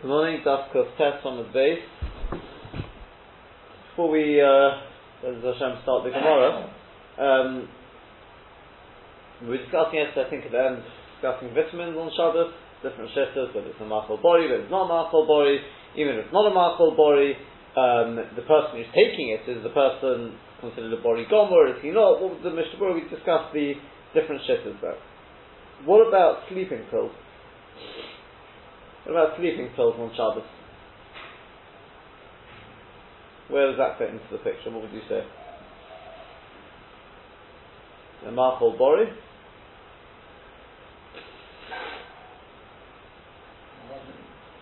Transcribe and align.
Good 0.00 0.08
morning, 0.08 0.40
Daf 0.40 0.72
Test 0.72 1.20
on 1.28 1.44
the 1.44 1.48
base. 1.52 1.84
Before 3.92 4.08
we, 4.08 4.40
uh, 4.40 5.28
as 5.28 5.44
Hashem, 5.44 5.84
start 5.84 6.08
the 6.08 6.16
Gemara, 6.16 6.72
um, 7.20 7.68
we 9.44 9.48
were 9.48 9.60
discussing 9.60 10.00
yesterday, 10.00 10.24
I 10.24 10.30
think 10.32 10.48
at 10.48 10.56
the 10.56 10.62
end, 10.72 10.80
discussing 11.20 11.52
vitamins 11.52 12.00
on 12.00 12.08
Shabbos, 12.16 12.48
different 12.80 13.12
shittas, 13.12 13.52
whether 13.52 13.68
it's 13.68 13.76
a 13.76 13.84
machal 13.84 14.16
bori, 14.16 14.48
whether 14.48 14.64
it's 14.64 14.72
not 14.72 14.88
a 14.88 15.04
machal 15.04 15.28
bori, 15.28 15.60
even 15.92 16.16
if 16.16 16.24
it's 16.24 16.32
not 16.32 16.48
a 16.48 16.54
machal 16.56 16.96
bori, 16.96 17.36
um, 17.76 18.16
the 18.40 18.46
person 18.48 18.80
who's 18.80 18.88
taking 18.96 19.36
it 19.36 19.44
is 19.52 19.60
the 19.60 19.76
person 19.76 20.32
considered 20.64 20.96
a 20.96 21.02
bori 21.04 21.28
gomer, 21.28 21.76
is 21.76 21.80
he 21.84 21.92
not? 21.92 22.24
What 22.24 22.40
was 22.40 22.40
the 22.40 22.56
Mishnah 22.56 22.80
We 22.80 23.04
discussed 23.04 23.52
the 23.52 23.76
different 24.16 24.48
shittas 24.48 24.80
there. 24.80 24.96
What 25.84 26.08
about 26.08 26.48
sleeping 26.48 26.88
pills? 26.88 27.12
What 29.04 29.12
about 29.12 29.38
sleeping 29.38 29.70
pills 29.74 29.94
on 29.98 30.10
Shabbos? 30.12 30.44
Where 33.48 33.66
does 33.66 33.78
that 33.78 33.98
fit 33.98 34.10
into 34.10 34.24
the 34.30 34.38
picture? 34.38 34.70
What 34.70 34.82
would 34.82 34.92
you 34.92 35.02
say? 35.08 35.24
The 38.24 38.30
marple 38.30 38.76
body? 38.76 39.10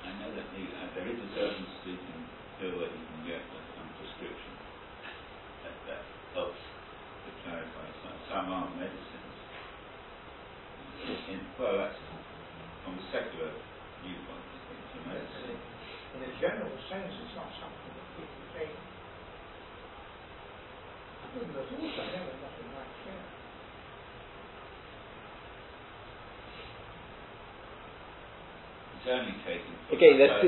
I 0.06 0.10
know 0.22 0.30
that 0.30 0.46
the 0.54 0.62
uh 0.62 0.88
there 0.94 1.08
is 1.10 1.18
a 1.18 1.28
Marchol 1.34 1.66
Bori? 2.78 2.88
Again, 11.08 11.42
that's 11.78 11.97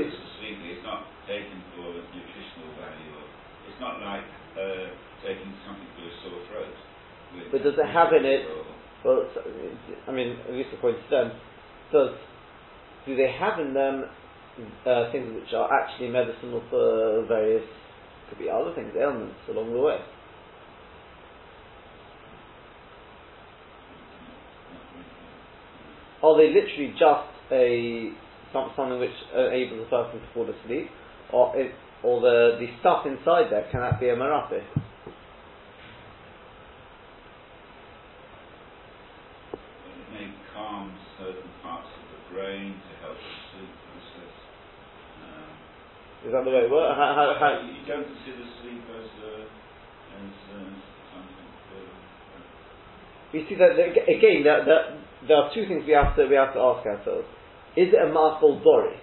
it. 0.01 0.13
It's 0.41 0.85
not 0.85 1.05
taken 1.29 1.61
for 1.77 1.93
nutritional 2.09 2.73
value. 2.81 3.13
Or, 3.21 3.27
It's 3.69 3.81
not 3.81 4.01
like 4.01 4.25
uh, 4.57 4.97
taking 5.21 5.53
something 5.69 5.89
for 5.93 6.09
a 6.09 6.13
sore 6.25 6.41
throat. 6.49 6.75
But 7.53 7.63
does 7.63 7.75
it 7.77 7.87
have 7.93 8.13
in 8.13 8.25
it? 8.25 8.49
Well, 9.05 9.29
I 10.09 10.13
mean, 10.13 10.37
at 10.49 10.55
least 10.55 10.71
according 10.73 11.03
to 11.05 11.11
them, 11.11 11.33
does 11.93 12.17
do 13.07 13.17
they 13.17 13.33
have 13.33 13.59
in 13.61 13.73
them 13.73 14.05
uh, 14.87 15.11
things 15.13 15.35
which 15.35 15.53
are 15.55 15.69
actually 15.73 16.09
medicinal 16.09 16.63
for 16.71 17.25
various 17.27 17.65
could 18.29 18.39
be 18.39 18.49
other 18.49 18.73
things, 18.75 18.93
ailments 18.99 19.35
along 19.49 19.73
the 19.73 19.81
way? 19.81 19.99
Are 26.23 26.37
they 26.37 26.49
literally 26.53 26.95
just 26.99 27.31
a 27.51 28.13
something 28.53 28.99
which 28.99 29.11
enables 29.35 29.87
a 29.87 29.91
person 29.91 30.21
to 30.21 30.27
fall 30.35 30.49
asleep, 30.51 30.91
or 31.33 31.57
it, 31.57 31.73
or 32.03 32.21
the, 32.21 32.59
the 32.59 32.67
stuff 32.81 33.07
inside 33.07 33.51
there 33.51 33.67
can 33.71 33.81
that 33.81 34.01
be 34.01 34.09
a 34.09 34.17
marathi? 34.17 34.61
It 34.61 34.69
may 40.13 40.29
calm 40.55 40.93
certain 41.19 41.51
parts 41.63 41.89
of 41.89 42.03
the 42.11 42.35
brain 42.35 42.75
to 42.75 42.93
help 43.01 43.17
the 43.17 43.37
sleep 43.57 43.73
process. 43.87 44.35
Um, 45.25 46.20
Is 46.31 46.35
that 46.39 46.47
the 46.47 46.55
way 46.55 46.63
it 46.63 46.71
works? 46.71 46.95
How, 46.95 47.11
how, 47.19 47.35
how? 47.43 47.59
You 47.59 47.83
don't 47.91 48.07
consider 48.07 48.47
sleep 48.63 48.87
as, 48.87 49.11
uh, 49.19 49.51
as 50.15 50.31
uh, 50.55 50.71
something. 51.11 51.51
you 53.35 53.43
see 53.51 53.59
that 53.59 53.75
again, 53.75 54.47
that, 54.47 54.63
that, 54.63 54.83
there 55.27 55.43
are 55.43 55.51
two 55.51 55.67
things 55.67 55.83
we 55.83 55.93
have 55.93 56.15
to 56.15 56.31
we 56.31 56.39
have 56.39 56.55
to 56.55 56.61
ask 56.63 56.87
ourselves. 56.87 57.27
Is 57.75 57.91
it 57.91 57.99
a 57.99 58.07
machol 58.15 58.63
bori? 58.63 58.95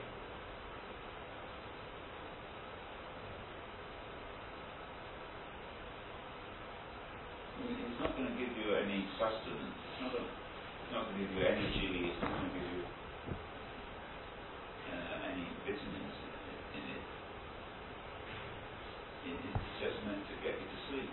It's 7.68 8.00
not 8.00 8.16
going 8.16 8.32
to 8.32 8.36
give 8.40 8.56
you 8.56 8.72
any 8.72 9.04
sustenance. 9.20 9.76
It's 9.76 10.00
not, 10.00 10.16
going 10.16 11.12
to 11.12 11.20
give 11.20 11.32
you 11.36 11.44
energy. 11.44 12.08
It's 12.08 12.24
not 12.24 12.32
going 12.40 12.48
to 12.48 12.56
give 12.56 12.72
you 12.72 12.84
uh, 14.96 15.28
any 15.28 15.44
vitamins 15.68 16.16
in 16.72 16.84
it. 16.88 17.04
It's 19.28 19.68
just 19.82 19.98
meant 20.08 20.24
to 20.24 20.36
get 20.40 20.56
you 20.56 20.68
to 20.68 20.80
sleep. 20.90 21.10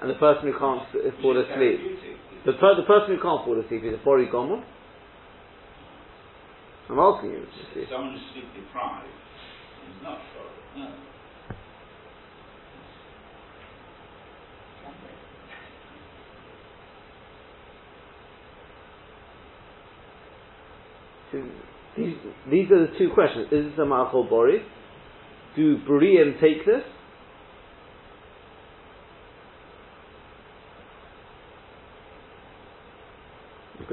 And 0.00 0.05
the 0.16 0.20
person 0.20 0.52
who 0.52 0.58
can't 0.58 0.82
fall 1.20 1.36
asleep, 1.36 1.80
the, 2.44 2.52
per, 2.52 2.76
the 2.76 2.82
person 2.82 3.16
who 3.16 3.22
can't 3.22 3.44
fall 3.44 3.60
asleep 3.60 3.84
is 3.84 3.94
a 3.94 4.04
bori 4.04 4.28
gomer. 4.30 4.64
I'm 6.88 6.98
asking 6.98 7.30
you. 7.30 7.46
If 7.74 7.88
someone 7.90 8.14
is 8.14 8.20
sleep 8.32 8.44
deprived, 8.54 9.06
is 9.06 10.02
not 10.02 10.18
for 10.32 10.78
no. 10.78 10.92
These, 21.96 22.14
these 22.50 22.70
are 22.70 22.86
the 22.86 22.92
two 22.98 23.10
questions. 23.14 23.46
Is 23.50 23.70
this 23.70 23.78
a 23.78 23.82
Ma'achol 23.82 24.28
Bori? 24.28 24.62
Do 25.56 25.78
Buriim 25.78 26.40
take 26.40 26.64
this? 26.64 26.82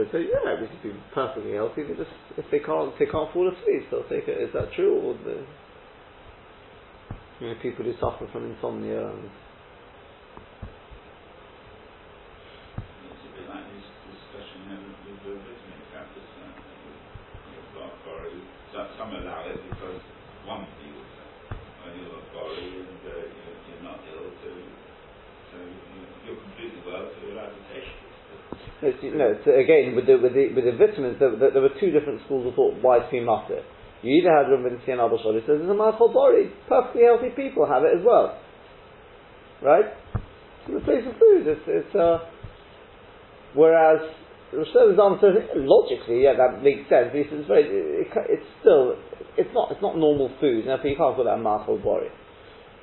Could 0.04 0.12
say, 0.12 0.28
yeah, 0.30 0.60
we 0.60 0.68
could 0.68 0.84
be 0.84 0.94
perfectly 1.14 1.54
healthy. 1.54 1.84
They 1.84 1.96
just 1.96 2.12
if 2.38 2.46
they 2.52 2.60
can't 2.60 2.92
they 3.00 3.06
can't 3.06 3.32
fall 3.32 3.48
asleep, 3.48 3.90
they'll 3.92 4.08
take 4.10 4.28
it. 4.28 4.38
Is 4.38 4.54
that 4.54 4.74
true? 4.74 5.00
Or 5.00 5.14
the 5.24 5.44
you 7.40 7.48
know, 7.50 7.56
people 7.62 7.86
who 7.86 7.94
suffer 8.00 8.28
from 8.32 8.52
insomnia 8.52 9.08
and 9.08 9.30
some 18.98 19.14
allow 19.16 19.44
it 19.48 19.58
because 19.70 20.02
one 20.46 20.66
feels 20.78 21.08
when 21.82 21.94
you're 21.98 22.24
body 22.34 22.86
and 22.88 23.02
uh, 23.04 23.12
you're, 23.68 23.84
not 23.84 24.00
ill, 24.12 24.32
so, 24.42 24.50
so 25.52 25.58
you're 26.26 26.40
completely 26.40 26.82
well, 26.86 27.10
so 27.10 27.18
you're 27.26 27.36
allowed 27.36 27.52
to 27.52 27.64
take 27.74 27.84
it. 27.84 29.33
It's, 29.44 29.52
it's, 29.52 29.60
again, 29.60 29.96
with 29.96 30.08
the, 30.08 30.16
with 30.16 30.32
the, 30.32 30.56
with 30.56 30.64
the 30.64 30.76
vitamins, 30.80 31.20
there, 31.20 31.36
there, 31.36 31.62
were 31.62 31.76
two 31.80 31.92
different 31.92 32.24
schools 32.24 32.48
of 32.48 32.56
thought 32.56 32.80
why 32.80 33.04
it's 33.04 33.12
been 33.12 33.28
mutter. 33.28 33.60
You 34.04 34.20
either 34.20 34.32
had 34.32 34.52
Rabbi 34.52 34.80
and 34.80 35.00
Abba 35.00 35.20
who 35.20 35.40
says 35.44 35.60
it's 35.60 35.72
a 35.72 35.76
machal 35.76 36.12
bori, 36.12 36.52
perfectly 36.68 37.04
healthy 37.04 37.32
people 37.36 37.68
have 37.68 37.84
it 37.84 38.00
as 38.00 38.04
well. 38.04 38.40
Right? 39.64 39.92
It's 40.68 40.76
the 40.76 40.84
place 40.84 41.04
of 41.08 41.16
food. 41.20 41.48
It's, 41.48 41.64
it's 41.68 41.96
uh, 41.96 42.24
whereas 43.56 44.00
Rosh 44.52 44.72
says, 44.72 44.96
logically, 45.56 46.24
yeah, 46.24 46.36
that 46.36 46.62
makes 46.64 46.88
sense. 46.88 47.12
But 47.12 47.20
he 47.20 47.28
says, 47.32 47.48
very, 47.48 47.64
it, 47.68 48.08
it's 48.30 48.48
still, 48.60 48.96
it's 49.36 49.52
not, 49.56 49.72
it's 49.72 49.82
not 49.82 49.98
normal 49.98 50.32
food. 50.40 50.68
Now, 50.68 50.78
you 50.84 50.96
can't 50.96 51.16
call 51.16 51.24
that 51.24 51.36
a 51.36 51.42
machal 51.42 51.80
bori, 51.80 52.12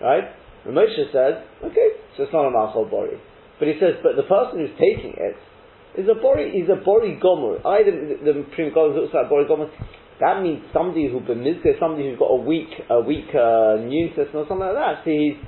right? 0.00 0.24
Ramosha 0.66 1.08
says, 1.12 1.40
okay, 1.64 1.88
so 2.16 2.24
it's 2.24 2.32
not 2.32 2.48
a 2.48 2.52
machal 2.52 2.88
bori. 2.88 3.16
But 3.60 3.68
he 3.68 3.74
says, 3.76 4.00
but 4.02 4.16
the 4.16 4.24
person 4.24 4.60
who's 4.60 4.76
taking 4.80 5.14
it 5.16 5.36
is 5.98 6.06
a 6.08 6.14
bori 6.14 6.50
is 6.50 6.68
a 6.70 6.76
bori 6.84 7.18
gomer. 7.20 7.58
Either 7.66 7.90
the, 7.90 8.32
the 8.32 8.46
Prima 8.54 8.70
looks 8.94 9.14
like 9.14 9.28
bori 9.28 9.46
gomer. 9.46 9.70
That 10.20 10.42
means 10.42 10.62
somebody 10.72 11.08
who 11.08 11.20
bemizga, 11.20 11.80
somebody 11.80 12.10
who's 12.10 12.18
got 12.18 12.28
a 12.28 12.36
weak 12.36 12.68
a 12.90 13.00
weak 13.00 13.32
uh, 13.34 13.80
immune 13.80 14.10
system 14.14 14.44
or 14.44 14.46
something 14.46 14.68
like 14.68 14.76
that. 14.76 15.02
See, 15.04 15.40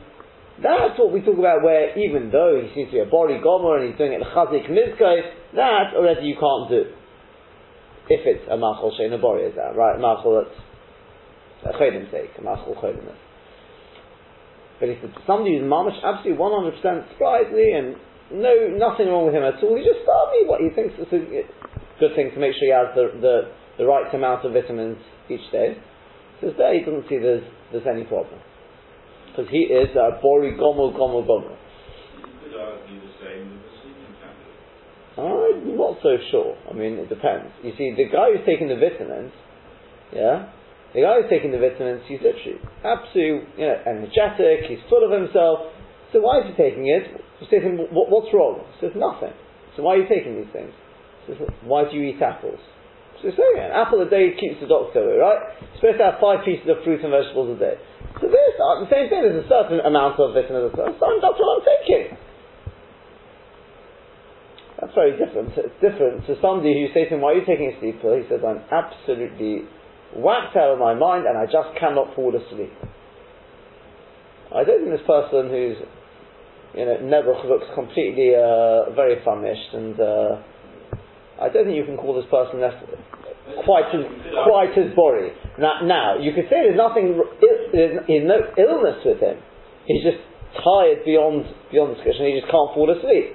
that's 0.62 0.99
what 0.99 1.12
we 1.12 1.20
talk 1.20 1.38
about. 1.38 1.62
Where 1.62 1.93
even 1.99 2.31
though 2.32 2.56
he 2.56 2.72
seems 2.75 2.88
to 2.90 2.94
be 2.96 3.00
a 3.00 3.11
bori 3.11 3.38
gomer 3.43 3.78
and 3.78 3.90
he's 3.90 3.99
doing 3.99 4.12
it 4.14 4.22
chazik 4.34 4.67
mizga, 4.72 5.55
that 5.55 5.94
already 5.94 6.26
you 6.26 6.34
can't 6.40 6.70
do. 6.70 6.90
If 8.08 8.26
it's 8.26 8.49
a 8.50 8.56
machol 8.56 8.90
shein 8.99 9.14
a 9.14 9.19
bori, 9.19 9.44
is 9.44 9.55
that 9.56 9.76
right? 9.76 10.00
Machol 10.00 10.43
that's 10.43 11.76
a 11.76 11.78
chodim 11.78 12.11
take, 12.11 12.31
a 12.38 12.43
machol 12.43 12.75
chodim. 12.82 13.06
But 14.81 14.88
if 14.88 14.99
it's 15.05 15.14
somebody 15.26 15.58
who's 15.58 15.69
mamish 15.69 16.02
absolutely 16.02 16.40
one 16.40 16.50
hundred 16.50 16.81
percent 16.81 17.06
surprisingly 17.12 17.72
and 17.72 17.94
no, 18.32 18.52
nothing 18.75 19.08
wrong 19.08 19.26
with 19.26 19.34
him 19.34 19.44
at 19.44 19.62
all. 19.62 19.76
He 19.76 19.84
just 19.84 20.05
told 20.05 20.32
me 20.32 20.49
what 20.49 20.61
he 20.61 20.73
thinks 20.73 20.96
is 20.96 21.08
a 21.12 21.44
good 22.00 22.17
thing 22.17 22.32
to 22.32 22.38
make 22.40 22.56
sure 22.56 22.67
he 22.67 22.75
has 22.75 22.90
the, 22.96 23.12
the, 23.20 23.37
the 23.79 23.87
right 23.87 24.08
amount 24.14 24.44
of 24.44 24.52
vitamins 24.52 24.99
each 25.29 25.44
day. 25.52 25.76
Says 26.40 26.52
there 26.58 26.75
he 26.75 26.81
doesn't 26.81 27.08
see 27.08 27.19
there's, 27.19 27.44
there's 27.70 27.87
any 27.87 28.05
problem. 28.05 28.40
Because 29.31 29.49
he 29.50 29.69
is 29.70 29.94
a 29.96 30.20
bori 30.20 30.52
gomo 30.52 30.93
gomo 30.93 31.25
gomo. 31.25 31.56
You 31.56 32.26
could 32.43 32.56
argue 32.58 33.00
the 33.00 33.12
same 33.23 33.49
with 33.49 33.62
the 33.64 33.73
sleeping 33.81 34.12
tablet. 34.20 34.56
I'm 35.17 35.76
not 35.76 35.96
so 36.02 36.17
sure. 36.31 36.56
I 36.69 36.75
mean, 36.75 37.00
it 37.00 37.08
depends. 37.08 37.49
You 37.62 37.73
see, 37.79 37.94
the 37.96 38.11
guy 38.12 38.32
who's 38.32 38.44
taking 38.44 38.69
the 38.69 38.76
vitamins, 38.76 39.32
yeah, 40.12 40.52
The 40.93 41.00
guy 41.00 41.17
who's 41.20 41.31
taking 41.32 41.52
the 41.52 41.58
vitamins, 41.58 42.05
he's 42.05 42.20
literally 42.20 42.61
absolutely, 42.84 43.49
you 43.56 43.64
know, 43.64 43.81
energetic, 43.88 44.69
he's 44.69 44.84
full 44.93 45.00
of 45.00 45.08
himself. 45.08 45.71
So 46.12 46.20
why 46.20 46.44
is 46.44 46.53
he 46.53 46.55
taking 46.55 46.87
it? 46.87 47.09
You 47.41 47.47
say 47.49 47.59
to 47.61 47.67
him, 47.67 47.76
what, 47.91 48.12
what's 48.12 48.29
wrong? 48.32 48.61
He 48.76 48.87
says, 48.87 48.94
nothing. 48.94 49.32
So 49.76 49.82
why 49.82 49.97
are 49.97 50.00
you 50.05 50.09
taking 50.09 50.37
these 50.37 50.53
things? 50.53 50.70
He 51.26 51.32
says, 51.32 51.49
why 51.64 51.88
do 51.88 51.97
you 51.97 52.12
eat 52.12 52.20
apples? 52.20 52.61
So 53.20 53.31
he's 53.31 53.38
saying, 53.38 53.56
an 53.56 53.73
apple 53.73 54.03
a 54.03 54.09
day 54.11 54.37
keeps 54.37 54.61
the 54.61 54.69
doctor 54.69 55.00
away, 55.00 55.17
right? 55.17 55.41
You're 55.56 55.79
supposed 55.81 55.99
to 56.03 56.06
have 56.12 56.19
five 56.20 56.44
pieces 56.44 56.69
of 56.69 56.85
fruit 56.85 57.00
and 57.00 57.14
vegetables 57.14 57.56
a 57.56 57.59
day. 57.59 57.76
So 58.20 58.29
this, 58.29 58.53
the 58.59 58.91
same 58.93 59.09
thing, 59.09 59.25
there's 59.25 59.41
a 59.41 59.49
certain 59.49 59.81
amount 59.81 60.20
of 60.20 60.37
this 60.37 60.44
and 60.53 60.59
vitamins. 60.59 61.00
So 61.00 61.06
that's 61.23 61.38
what 61.41 61.50
I'm 61.56 61.64
taking. 61.64 62.19
That's 64.82 64.94
very 64.99 65.15
different. 65.15 65.55
It's 65.55 65.79
different 65.79 66.26
to 66.26 66.35
somebody 66.43 66.75
who 66.75 66.91
says 66.91 67.08
to 67.08 67.15
him, 67.15 67.23
why 67.23 67.32
are 67.32 67.38
you 67.38 67.47
taking 67.47 67.70
a 67.70 67.79
sleep 67.79 68.03
pill? 68.03 68.19
He 68.19 68.26
says, 68.26 68.43
I'm 68.43 68.67
absolutely 68.69 69.70
whacked 70.19 70.58
out 70.58 70.75
of 70.75 70.82
my 70.82 70.93
mind 70.93 71.25
and 71.25 71.38
I 71.38 71.47
just 71.47 71.79
cannot 71.79 72.12
fall 72.19 72.35
asleep. 72.35 72.75
I 74.50 74.67
don't 74.67 74.85
think 74.85 74.91
this 74.91 75.06
person 75.06 75.49
who's, 75.49 75.79
you 76.74 76.84
know, 76.84 76.96
never 77.02 77.34
looks 77.44 77.66
completely 77.74 78.34
uh, 78.34 78.90
very 78.94 79.22
famished 79.24 79.72
and 79.74 79.98
uh, 80.00 80.40
I 81.40 81.48
don't 81.48 81.64
think 81.64 81.76
you 81.76 81.84
can 81.84 81.96
call 81.96 82.14
this 82.14 82.28
person 82.30 82.60
quite 83.64 83.90
as 83.92 84.04
quite 84.46 84.72
as 84.78 84.94
Bori. 84.94 85.32
Now, 85.58 85.82
now, 85.82 86.16
you 86.19 86.32
could 86.32 86.44
say 86.48 86.64
there's 86.64 86.78
nothing, 86.78 87.19
there's, 87.40 87.72
there's 87.72 87.96
no 88.08 88.38
illness 88.56 89.02
with 89.04 89.20
him. 89.20 89.36
He's 89.86 90.02
just 90.02 90.22
tired 90.62 91.04
beyond 91.04 91.44
beyond 91.70 91.96
discussion. 91.96 92.26
He 92.26 92.38
just 92.40 92.50
can't 92.50 92.70
fall 92.74 92.88
asleep. 92.92 93.34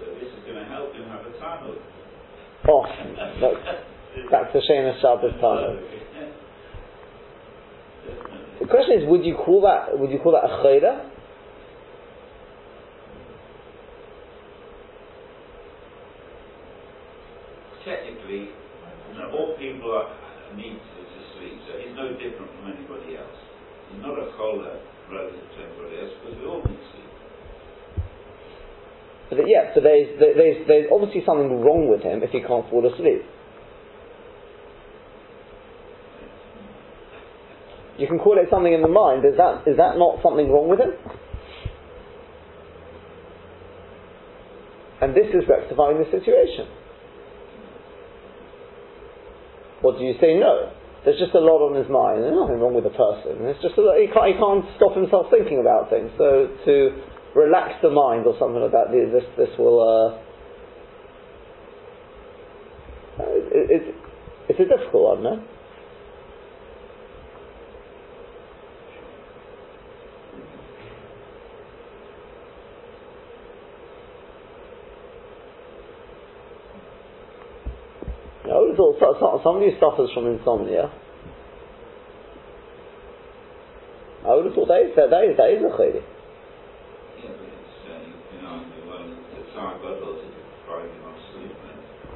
So 0.00 0.06
This 0.18 0.30
is 0.32 0.42
going 0.46 0.58
to 0.58 0.64
help 0.70 0.94
him 0.94 1.06
have 1.10 1.26
a 1.26 1.32
time. 1.38 1.76
Look, 3.40 4.30
back 4.30 4.52
to 4.52 4.60
Shemus 4.66 5.00
Shabbos 5.02 5.34
time. 5.40 5.78
The 8.60 8.66
question 8.66 9.02
is, 9.02 9.08
would 9.08 9.24
you 9.24 9.34
call 9.34 9.60
that? 9.62 9.98
Would 9.98 10.10
you 10.10 10.18
call 10.18 10.32
that 10.32 10.44
a 10.48 10.64
chayda? 10.64 11.10
Technically, 17.84 18.48
you 19.12 19.18
know, 19.18 19.30
all 19.36 19.53
people 19.64 19.96
are, 19.96 20.12
to 20.52 21.20
sleep, 21.40 21.56
so 21.64 21.72
he's 21.80 21.96
no 21.96 22.12
different 22.20 22.52
from 22.52 22.68
anybody 22.68 23.16
else. 23.16 23.40
He's 23.88 24.04
not 24.04 24.12
a 24.20 24.28
chola 24.36 24.76
relative 25.08 25.40
to 25.40 25.58
anybody 25.64 25.94
else 26.04 26.12
because 26.20 26.36
we 26.36 26.44
all 26.44 26.60
need 26.68 26.84
but 29.30 29.48
yeah, 29.48 29.74
so 29.74 29.80
there's, 29.80 30.08
there's, 30.20 30.66
there's 30.68 30.86
obviously 30.92 31.22
something 31.26 31.60
wrong 31.60 31.88
with 31.88 32.02
him 32.02 32.22
if 32.22 32.30
he 32.30 32.40
can't 32.40 32.68
fall 32.70 32.84
asleep. 32.86 33.24
You 37.98 38.06
can 38.06 38.18
call 38.18 38.38
it 38.38 38.46
something 38.50 38.72
in 38.72 38.82
the 38.82 38.90
mind. 38.90 39.24
Is 39.24 39.36
that, 39.38 39.66
is 39.66 39.76
that 39.76 39.96
not 39.98 40.22
something 40.22 40.50
wrong 40.50 40.68
with 40.68 40.80
him? 40.80 40.92
And 45.00 45.14
this 45.14 45.26
is 45.34 45.48
rectifying 45.48 45.98
the 45.98 46.06
situation. 46.10 46.68
Or 49.84 49.92
do 49.92 50.02
you 50.02 50.16
say 50.20 50.40
no? 50.40 50.72
There's 51.04 51.20
just 51.20 51.36
a 51.36 51.44
lot 51.44 51.60
on 51.60 51.76
his 51.76 51.84
mind. 51.92 52.24
There's 52.24 52.32
nothing 52.32 52.56
wrong 52.56 52.72
with 52.72 52.88
the 52.88 52.96
person. 52.96 53.44
It's 53.44 53.60
just 53.60 53.76
lot, 53.76 54.00
he, 54.00 54.08
can't, 54.08 54.32
he 54.32 54.36
can't 54.40 54.64
stop 54.80 54.96
himself 54.96 55.28
thinking 55.28 55.60
about 55.60 55.92
things. 55.92 56.08
So 56.16 56.48
to 56.64 56.74
relax 57.36 57.76
the 57.82 57.90
mind 57.90 58.26
or 58.26 58.34
something 58.38 58.62
like 58.62 58.72
that. 58.72 58.88
This 58.88 59.28
this 59.36 59.52
will. 59.58 59.84
Uh, 59.84 60.16
it, 63.52 63.70
it, 63.70 63.94
it's 64.48 64.60
a 64.60 64.64
difficult 64.64 65.20
one, 65.20 65.22
no? 65.22 65.44
Thought 78.76 79.40
somebody 79.42 79.76
suffers 79.78 80.10
from 80.14 80.26
insomnia. 80.26 80.90
I 84.24 84.34
would 84.34 84.46
have 84.46 84.54
thought 84.54 84.68
that 84.68 84.80
is 84.82 84.96
that, 84.96 85.12
is 85.24 85.36
that 85.36 85.50
is 85.52 85.60
a 85.60 85.72
chaydik. 85.76 86.02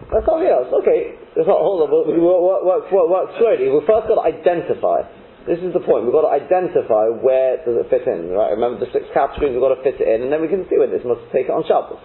That's 0.09 0.25
something 0.25 0.49
else. 0.49 0.73
Okay, 0.73 1.21
hold 1.45 1.85
on. 1.85 1.93
We 2.09 2.17
work, 2.17 2.65
work, 2.65 2.89
work, 2.89 3.09
work 3.13 3.29
slowly. 3.37 3.69
We've 3.69 3.85
first 3.85 4.09
got 4.09 4.17
to 4.17 4.25
identify. 4.25 5.05
This 5.45 5.61
is 5.61 5.77
the 5.77 5.85
point. 5.85 6.09
We've 6.09 6.17
got 6.17 6.25
to 6.25 6.33
identify 6.33 7.13
where 7.13 7.61
does 7.61 7.77
it 7.77 7.93
fit 7.93 8.09
in. 8.09 8.33
Right? 8.33 8.57
Remember 8.57 8.81
the 8.81 8.89
six 8.89 9.05
categories. 9.13 9.53
We've 9.53 9.61
got 9.61 9.77
to 9.77 9.83
fit 9.85 10.01
it 10.01 10.09
in, 10.09 10.25
and 10.25 10.33
then 10.33 10.41
we 10.41 10.49
can 10.49 10.65
see 10.73 10.81
whether 10.81 10.97
this 10.97 11.05
must 11.05 11.21
take 11.29 11.53
it 11.53 11.55
on 11.55 11.61
Shabbos. 11.69 12.01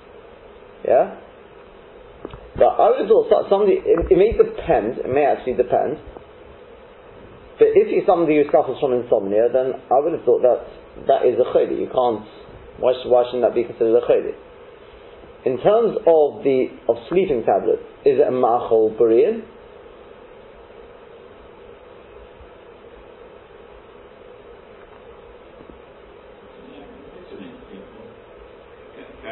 Yeah. 0.83 1.15
But 2.55 2.77
I 2.77 2.93
would 2.93 2.99
have 3.01 3.09
thought 3.09 3.49
somebody. 3.49 3.81
It, 3.81 4.11
it 4.11 4.17
may 4.17 4.31
depend. 4.37 5.01
It 5.01 5.09
may 5.09 5.25
actually 5.25 5.57
depend. 5.57 5.97
But 7.57 7.73
if 7.73 7.89
you're 7.89 8.05
somebody 8.05 8.37
who 8.37 8.45
suffers 8.49 8.77
from 8.79 8.93
insomnia, 8.93 9.49
then 9.49 9.77
I 9.89 9.97
would 10.01 10.13
have 10.13 10.25
thought 10.25 10.41
that 10.41 10.65
that 11.07 11.25
is 11.25 11.37
a 11.41 11.47
chayli. 11.49 11.81
You 11.81 11.89
can't. 11.89 12.25
Why, 12.77 12.93
should, 12.97 13.09
why 13.09 13.25
shouldn't 13.25 13.45
that 13.45 13.53
be 13.53 13.65
considered 13.65 13.97
a 13.97 14.05
chayli? 14.05 14.33
In 15.45 15.57
terms 15.59 15.97
of 16.05 16.43
the 16.45 16.71
of 16.87 16.95
sleeping 17.09 17.43
tablets, 17.45 17.83
is 18.05 18.21
it 18.21 18.27
a 18.27 18.31
ma'achol 18.31 18.97
burian? 18.97 19.43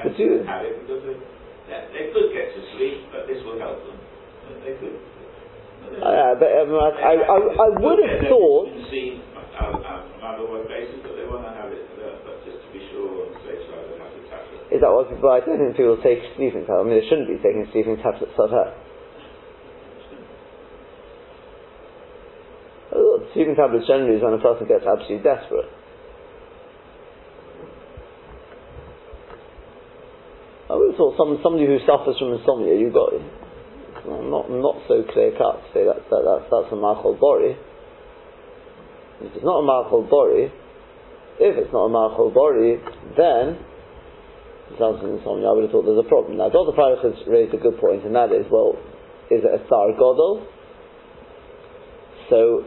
But 0.02 0.18
you, 0.18 0.42
have 0.50 0.66
it 0.66 0.82
because 0.82 1.06
they, 1.06 1.78
they 1.94 2.10
could 2.10 2.34
but 3.12 3.28
this 3.30 3.39
will 3.45 3.60
help 3.60 3.80
them. 3.86 3.98
They 4.66 4.75
could. 4.78 4.95
Uh, 5.92 6.33
but, 6.39 6.50
um, 6.62 6.72
I, 6.78 7.19
I, 7.19 7.38
I, 7.38 7.68
would 7.78 8.00
have 8.00 8.30
thought. 8.31 8.69
Seen 8.88 9.19
from 9.57 9.83
other 10.24 10.48
places, 10.66 11.04
but 11.04 11.19
they 11.19 11.28
want 11.28 11.44
to 11.44 11.51
have 11.51 11.68
it, 11.74 11.83
but 12.00 12.38
just 12.48 12.63
to 12.63 12.68
be 12.72 12.81
sure 12.94 13.28
on 13.28 13.36
the 13.36 13.39
safe 13.44 13.62
side, 13.68 13.86
they 13.92 13.98
have 14.00 14.13
the 14.16 14.24
tablet. 14.31 14.72
Is 14.72 14.80
that 14.80 14.92
what? 14.94 15.12
But 15.19 15.31
I 15.36 15.39
don't 15.44 15.60
think 15.60 15.75
people 15.75 16.00
take 16.00 16.24
sleeping 16.39 16.63
tablets. 16.63 16.81
I 16.81 16.88
mean, 16.88 16.98
they 16.98 17.07
shouldn't 17.10 17.28
be 17.28 17.38
taking 17.44 17.68
sleeping 17.75 18.00
tablets. 18.00 18.31
So 18.39 18.48
that. 18.48 18.72
Sleeping 23.34 23.56
tablets 23.56 23.88
generally 23.88 24.20
is 24.20 24.24
when 24.24 24.34
a 24.34 24.44
person 24.44 24.67
gets 24.67 24.84
absolutely 24.84 25.24
desperate. 25.24 25.72
I 30.72 30.75
would 30.80 30.96
have 30.96 30.98
thought 30.98 31.20
some, 31.20 31.36
somebody 31.44 31.68
who 31.68 31.84
suffers 31.84 32.16
from 32.16 32.32
insomnia, 32.40 32.80
you've 32.80 32.96
got 32.96 33.12
not 34.08 34.50
not 34.50 34.80
so 34.88 35.04
clear 35.12 35.36
cut 35.36 35.60
to 35.60 35.68
say 35.75 35.84
that, 35.84 36.08
that 36.08 36.24
that's, 36.24 36.48
that's 36.48 36.72
a 36.72 36.80
Machol 36.80 37.20
Bori. 37.20 37.60
If 39.20 39.36
it's 39.36 39.44
not 39.44 39.60
a 39.60 39.66
Machol 39.68 40.08
Bori, 40.10 40.48
if 41.44 41.54
it's 41.60 41.74
not 41.75 41.86
a 41.86 41.92
Machol 41.92 42.34
Bori, 42.34 42.80
then 43.20 43.60
sounds 44.80 45.04
insomnia, 45.04 45.50
I 45.50 45.51
would 45.51 45.68
have 45.68 45.72
thought 45.72 45.84
there's 45.84 46.00
a 46.00 46.08
problem. 46.08 46.38
Now, 46.38 46.48
Dr. 46.48 46.72
Parach 46.72 47.04
has 47.04 47.20
raised 47.28 47.54
a 47.54 47.58
good 47.60 47.78
point, 47.80 48.06
and 48.06 48.16
that 48.16 48.32
is, 48.32 48.48
well, 48.48 48.80
is 49.30 49.44
it 49.44 49.51
a 49.51 49.60
Sar 49.68 49.92
Godel? 50.00 50.48
So, 52.30 52.63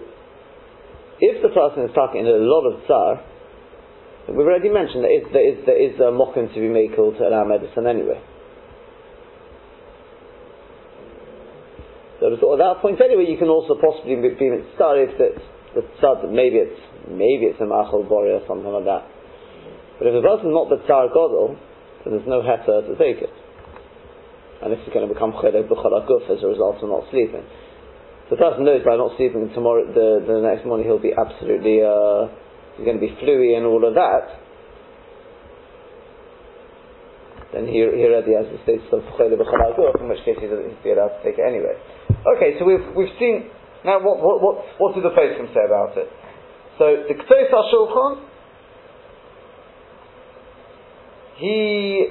if 1.21 1.41
the 1.41 1.49
person 1.49 1.89
is 1.89 1.95
talking 1.95 2.21
in 2.21 2.29
a 2.29 2.45
lot 2.45 2.69
of 2.69 2.85
tsar, 2.85 3.25
we've 4.29 4.47
already 4.47 4.71
mentioned 4.71 5.05
there 5.05 5.13
is, 5.13 5.25
there 5.33 5.47
is, 5.47 5.57
there 5.67 5.81
is 5.81 5.95
a 6.01 6.09
mokum 6.09 6.49
to 6.53 6.59
be 6.61 6.69
made 6.69 6.97
called 6.97 7.17
to 7.19 7.29
allow 7.29 7.45
medicine 7.45 7.87
anyway. 7.87 8.21
So 12.21 12.33
at 12.33 12.59
that 12.59 12.81
point 12.81 13.01
anyway, 13.05 13.29
you 13.29 13.37
can 13.37 13.53
also 13.53 13.77
possibly 13.77 14.17
be, 14.17 14.33
be 14.33 14.49
tsar 14.81 14.97
if 14.97 15.13
the 15.19 15.83
tsar, 16.01 16.25
maybe 16.25 16.57
it's 16.57 16.81
maybe 17.05 17.53
it's 17.53 17.61
a 17.61 17.69
machal 17.69 18.01
bori 18.09 18.33
or 18.33 18.41
something 18.49 18.73
like 18.73 18.89
that. 18.89 19.05
But 20.01 20.09
if 20.09 20.15
the 20.17 20.25
person 20.25 20.49
is 20.49 20.57
not 20.57 20.73
the 20.73 20.81
tsar 20.89 21.13
godel, 21.13 21.59
then 22.01 22.17
there's 22.17 22.31
no 22.31 22.41
heter 22.41 22.81
to 22.81 22.97
take 22.97 23.21
it. 23.21 23.35
And 24.65 24.73
this 24.73 24.81
is 24.89 24.93
going 24.95 25.05
to 25.05 25.13
become 25.13 25.37
chedek 25.37 25.69
b'chol 25.69 25.93
as 26.01 26.41
a 26.41 26.49
result 26.49 26.81
of 26.81 26.89
not 26.89 27.05
sleeping 27.13 27.45
the 28.31 28.37
person 28.37 28.65
knows 28.65 28.81
by 28.85 28.97
not 28.97 29.13
sleeping 29.17 29.51
tomorrow, 29.53 29.85
the, 29.85 30.25
the 30.25 30.41
next 30.41 30.65
morning 30.65 30.87
he'll 30.87 31.03
be 31.03 31.13
absolutely, 31.13 31.85
uh, 31.85 32.33
he's 32.77 32.85
going 32.85 32.99
to 32.99 33.05
be 33.05 33.15
fluey 33.23 33.57
and 33.57 33.67
all 33.67 33.83
of 33.87 33.95
that, 33.95 34.41
then 37.55 37.67
he, 37.71 37.79
he 37.79 38.03
already 38.11 38.35
has 38.35 38.51
the 38.51 38.59
status 38.67 38.91
of 38.91 39.07
in 40.03 40.09
which 40.11 40.23
case 40.27 40.35
he 40.43 40.51
doesn't 40.51 40.83
be 40.83 40.91
allowed 40.91 41.15
to 41.15 41.21
take 41.23 41.39
it 41.39 41.47
anyway. 41.47 41.79
Okay, 42.35 42.59
so 42.59 42.67
we've, 42.67 42.83
we've 42.99 43.15
seen, 43.19 43.47
now 43.87 44.03
what, 44.03 44.19
what, 44.19 44.43
what, 44.43 44.57
what 44.79 44.91
the 45.07 45.15
Poskim 45.15 45.55
say 45.55 45.63
about 45.63 45.95
it? 45.95 46.11
So, 46.79 47.07
the 47.07 47.15
Ketzos 47.15 47.55
HaShulchan, 47.55 48.27
he, 51.39 52.11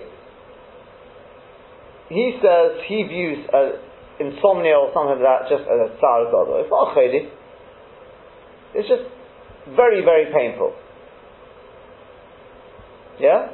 he 2.08 2.40
says, 2.40 2.80
he 2.88 3.04
views, 3.04 3.44
uh, 3.52 3.84
insomnia 4.20 4.80
or 4.80 4.92
something 4.94 5.20
like 5.20 5.28
that, 5.28 5.50
just 5.50 5.68
as 5.68 5.80
a 5.80 5.90
tsar 6.00 6.32
gadol. 6.32 6.62
It's 6.62 6.72
not 6.72 6.94
a. 6.96 7.28
It's 8.76 8.88
just 8.88 9.04
very, 9.76 10.04
very 10.04 10.26
painful. 10.34 10.74
Yeah? 13.20 13.48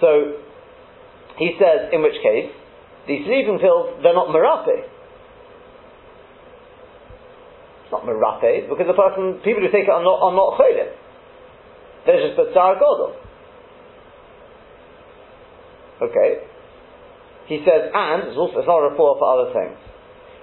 So, 0.00 0.34
he 1.38 1.56
says, 1.58 1.88
in 1.92 2.02
which 2.02 2.20
case, 2.22 2.50
these 3.06 3.24
sleeping 3.24 3.58
pills, 3.60 4.00
they're 4.02 4.14
not 4.14 4.28
merape. 4.28 4.84
It's 7.82 7.92
not 7.92 8.04
merape, 8.04 8.68
because 8.68 8.86
the 8.86 8.92
person, 8.92 9.40
people 9.44 9.62
who 9.62 9.70
take 9.72 9.88
it 9.88 9.90
are 9.90 10.04
not, 10.04 10.20
are 10.20 10.32
not 10.34 10.58
cholim. 10.60 10.92
They're 12.04 12.28
just 12.28 12.38
a 12.38 12.52
tsar 12.52 12.76
godel. 12.76 13.16
Okay. 16.02 16.44
He 17.46 17.64
says, 17.64 17.90
and, 17.94 18.28
it's, 18.28 18.36
also, 18.36 18.58
it's 18.58 18.68
not 18.68 18.78
a 18.78 18.90
report 18.90 19.18
for 19.18 19.26
other 19.32 19.52
things. 19.52 19.78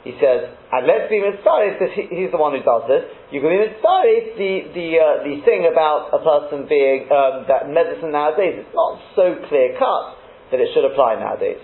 He 0.05 0.13
says, 0.21 0.53
and 0.69 0.85
let's 0.85 1.09
be 1.09 1.17
mitzvah, 1.17 1.65
because 1.73 1.89
he, 1.97 2.05
he's 2.13 2.29
the 2.29 2.37
one 2.37 2.53
who 2.53 2.61
does 2.61 2.85
this. 2.85 3.09
You 3.33 3.41
can 3.41 3.49
be 3.49 3.57
mitzvah 3.57 4.05
the 4.37 4.53
the 4.77 4.87
uh, 5.01 5.15
the 5.25 5.41
thing 5.41 5.65
about 5.65 6.13
a 6.13 6.21
person 6.21 6.69
being 6.69 7.09
um, 7.09 7.49
that 7.49 7.65
medicine 7.65 8.13
nowadays. 8.13 8.61
It's 8.61 8.75
not 8.77 9.01
so 9.17 9.33
clear 9.49 9.73
cut 9.81 10.13
that 10.53 10.61
it 10.61 10.69
should 10.77 10.85
apply 10.85 11.17
nowadays. 11.17 11.57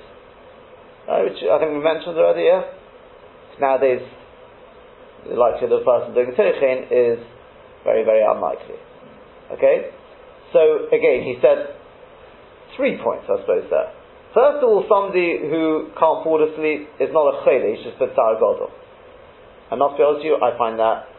Uh, 1.05 1.29
which 1.29 1.37
I 1.37 1.61
think 1.61 1.69
we 1.77 1.85
mentioned 1.85 2.17
already. 2.17 2.49
Yeah, 2.49 2.65
nowadays 3.61 4.01
the 5.29 5.37
likelihood 5.37 5.77
of 5.77 5.81
a 5.81 5.85
person 5.85 6.17
doing 6.17 6.33
tirichin 6.33 6.89
is 6.89 7.21
very 7.85 8.01
very 8.01 8.25
unlikely. 8.25 8.81
Okay, 9.53 9.93
so 10.49 10.89
again 10.89 11.29
he 11.29 11.37
said 11.45 11.77
three 12.73 12.97
points 12.97 13.29
I 13.29 13.37
suppose 13.37 13.69
there. 13.69 14.00
First 14.31 14.63
of 14.63 14.67
all, 14.71 14.87
somebody 14.87 15.43
who 15.43 15.91
can't 15.99 16.23
fall 16.23 16.39
asleep 16.39 16.87
is 17.03 17.11
not 17.11 17.35
a 17.35 17.43
chayli, 17.43 17.75
he's 17.75 17.83
just 17.83 17.99
a 17.99 18.07
tzar 18.15 18.39
godel. 18.39 18.71
I 19.71 19.75
must 19.75 19.99
be 19.99 20.03
honest 20.03 20.23
with 20.23 20.31
you, 20.31 20.35
I 20.39 20.55
find 20.55 20.79
that 20.79 21.11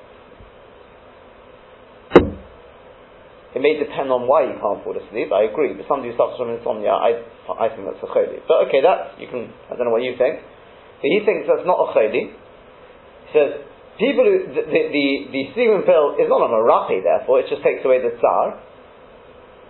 it 3.53 3.61
may 3.61 3.77
depend 3.77 4.09
on 4.09 4.25
why 4.25 4.49
you 4.49 4.57
can't 4.57 4.81
fall 4.81 4.97
asleep, 4.97 5.29
I 5.29 5.45
agree, 5.45 5.77
but 5.77 5.85
somebody 5.85 6.09
who 6.13 6.17
suffers 6.17 6.41
from 6.41 6.57
insomnia, 6.57 6.97
I, 6.97 7.21
I 7.53 7.69
think 7.69 7.85
that's 7.85 8.01
a 8.01 8.09
chayli. 8.09 8.41
But 8.49 8.65
okay, 8.73 8.81
that's, 8.81 9.21
you 9.21 9.29
can, 9.29 9.53
I 9.69 9.77
don't 9.77 9.93
know 9.93 9.93
what 9.93 10.01
you 10.01 10.17
think, 10.17 10.41
but 10.41 11.09
he 11.13 11.21
thinks 11.21 11.45
that's 11.45 11.69
not 11.69 11.77
a 11.77 11.93
chayli. 11.93 12.33
He 12.33 13.31
says, 13.37 13.61
people 14.01 14.25
who, 14.25 14.57
the, 14.57 14.63
the, 14.73 14.81
the, 14.89 15.07
the 15.37 15.43
sleeping 15.53 15.85
pill 15.85 16.17
is 16.17 16.33
not 16.33 16.41
a 16.41 16.49
marapi, 16.49 17.05
therefore, 17.05 17.45
it 17.45 17.53
just 17.53 17.61
takes 17.61 17.85
away 17.85 18.01
the 18.01 18.17
tsar. 18.17 18.57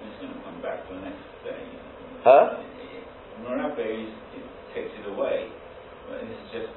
It's 0.07 0.19
going 0.23 0.31
to 0.31 0.39
come 0.47 0.63
back 0.63 0.87
the 0.87 1.03
next 1.03 1.27
day. 1.43 1.59
Huh? 2.23 2.71
Marape 3.45 4.09
it 4.09 4.45
takes 4.75 4.93
it 4.99 5.07
away. 5.11 5.49
And 6.11 6.29
this 6.29 6.37
is 6.37 6.51
just 6.53 6.73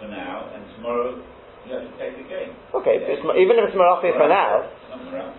for 0.00 0.08
now, 0.08 0.50
and 0.54 0.64
tomorrow 0.76 1.20
you 1.66 1.74
have 1.74 1.84
to 1.84 1.94
take 1.98 2.16
the 2.16 2.28
game. 2.28 2.54
Okay, 2.74 3.02
yeah. 3.02 3.42
even 3.42 3.58
if 3.58 3.68
it's 3.68 3.76
Marape 3.76 4.14
for 4.16 4.28
now. 4.28 4.64
It's 4.64 4.90
not 4.90 5.00
Marape. 5.04 5.36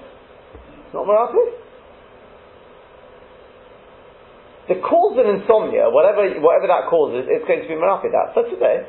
It's 0.86 0.94
not? 0.94 1.60
The 4.70 4.76
cause 4.86 5.18
of 5.18 5.26
insomnia, 5.26 5.90
whatever 5.90 6.30
whatever 6.46 6.70
that 6.70 6.86
causes, 6.94 7.26
it's 7.26 7.42
going 7.50 7.62
to 7.62 7.68
be 7.68 7.74
Marape 7.74 8.06
that 8.14 8.38
for 8.38 8.46
today. 8.46 8.86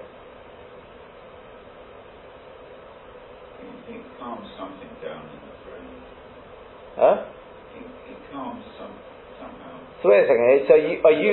It 3.89 4.05
calms 4.21 4.45
something 4.61 4.93
down 5.01 5.25
in 5.25 5.41
the 5.41 5.55
brain. 5.65 5.89
Huh? 7.01 7.25
It, 7.81 8.13
it 8.13 8.21
calms 8.29 8.61
some, 8.77 8.93
somehow. 9.41 9.81
So 10.03 10.09
wait 10.09 10.25
a 10.25 10.27
second. 10.29 10.45
Eh? 10.49 10.59
So 10.65 10.75
you, 10.81 10.95
are 11.05 11.17
you 11.17 11.33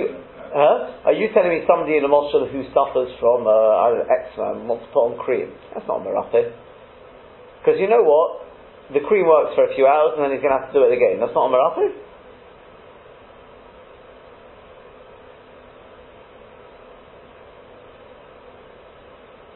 huh? 0.52 1.08
Are 1.08 1.16
you 1.16 1.32
telling 1.32 1.52
me 1.52 1.64
somebody 1.68 1.98
in 1.98 2.04
a 2.04 2.12
moshul 2.12 2.48
who 2.52 2.68
suffers 2.76 3.12
from 3.20 3.48
uh, 3.48 4.04
eczema 4.08 4.60
and 4.60 4.68
wants 4.68 4.88
to 4.88 4.92
put 4.92 5.04
on 5.08 5.14
cream? 5.20 5.52
That's 5.74 5.88
not 5.88 6.04
merape. 6.04 6.36
Eh? 6.36 6.52
Because 7.64 7.80
you 7.80 7.88
know 7.88 8.04
what? 8.04 8.44
The 8.92 9.04
cream 9.04 9.28
works 9.28 9.56
for 9.56 9.68
a 9.68 9.72
few 9.76 9.88
hours 9.88 10.16
and 10.16 10.24
then 10.24 10.32
he's 10.32 10.44
going 10.44 10.56
to 10.56 10.60
have 10.64 10.72
to 10.72 10.76
do 10.76 10.84
it 10.88 10.96
again. 10.96 11.20
That's 11.20 11.36
not 11.36 11.48
a 11.48 11.52
merape. 11.52 11.80
Eh? 11.80 11.94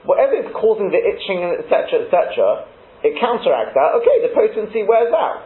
Whatever 0.03 0.33
is 0.43 0.49
causing 0.57 0.89
the 0.89 0.97
itching, 0.97 1.45
and 1.45 1.61
etc., 1.61 2.09
etc., 2.09 2.65
it 3.05 3.15
counteracts 3.21 3.77
that. 3.77 4.01
Okay, 4.01 4.17
the 4.25 4.33
potency 4.33 4.83
wears 4.83 5.13
out. 5.13 5.45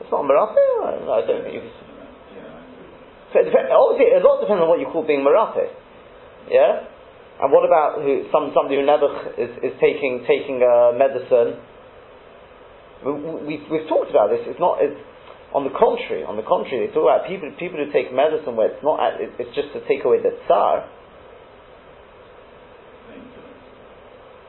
It's 0.00 0.12
not 0.12 0.22
a. 0.22 0.28
I 0.28 1.24
don't 1.26 1.42
think 1.42 1.54
you 1.54 1.60
can 1.60 1.87
so 3.32 3.44
depends, 3.44 3.68
obviously, 3.68 4.16
a 4.16 4.24
lot 4.24 4.40
depends 4.40 4.60
on 4.64 4.68
what 4.68 4.80
you 4.80 4.88
call 4.88 5.04
being 5.04 5.20
marape. 5.20 5.68
Yeah? 6.48 6.88
And 7.38 7.52
what 7.52 7.62
about 7.62 8.00
who, 8.02 8.26
some, 8.32 8.50
somebody 8.56 8.80
who 8.80 8.86
never 8.88 9.06
is, 9.36 9.52
is 9.62 9.74
taking, 9.78 10.24
taking 10.26 10.58
uh, 10.64 10.96
medicine? 10.96 11.60
We, 13.04 13.62
we, 13.62 13.76
have 13.78 13.86
talked 13.86 14.10
about 14.10 14.32
this. 14.32 14.42
It's 14.48 14.58
not, 14.58 14.82
it's, 14.82 14.98
on 15.54 15.62
the 15.64 15.72
contrary, 15.72 16.24
on 16.24 16.36
the 16.36 16.42
contrary, 16.42 16.88
they 16.88 16.92
talk 16.92 17.06
about 17.06 17.28
people, 17.28 17.48
people 17.56 17.78
who 17.78 17.88
take 17.92 18.12
medicine 18.12 18.56
where 18.56 18.74
it's 18.74 18.82
not, 18.82 19.00
it's 19.20 19.54
just 19.54 19.70
to 19.72 19.80
take 19.86 20.04
away 20.04 20.18
the 20.20 20.34
tsar. 20.44 20.88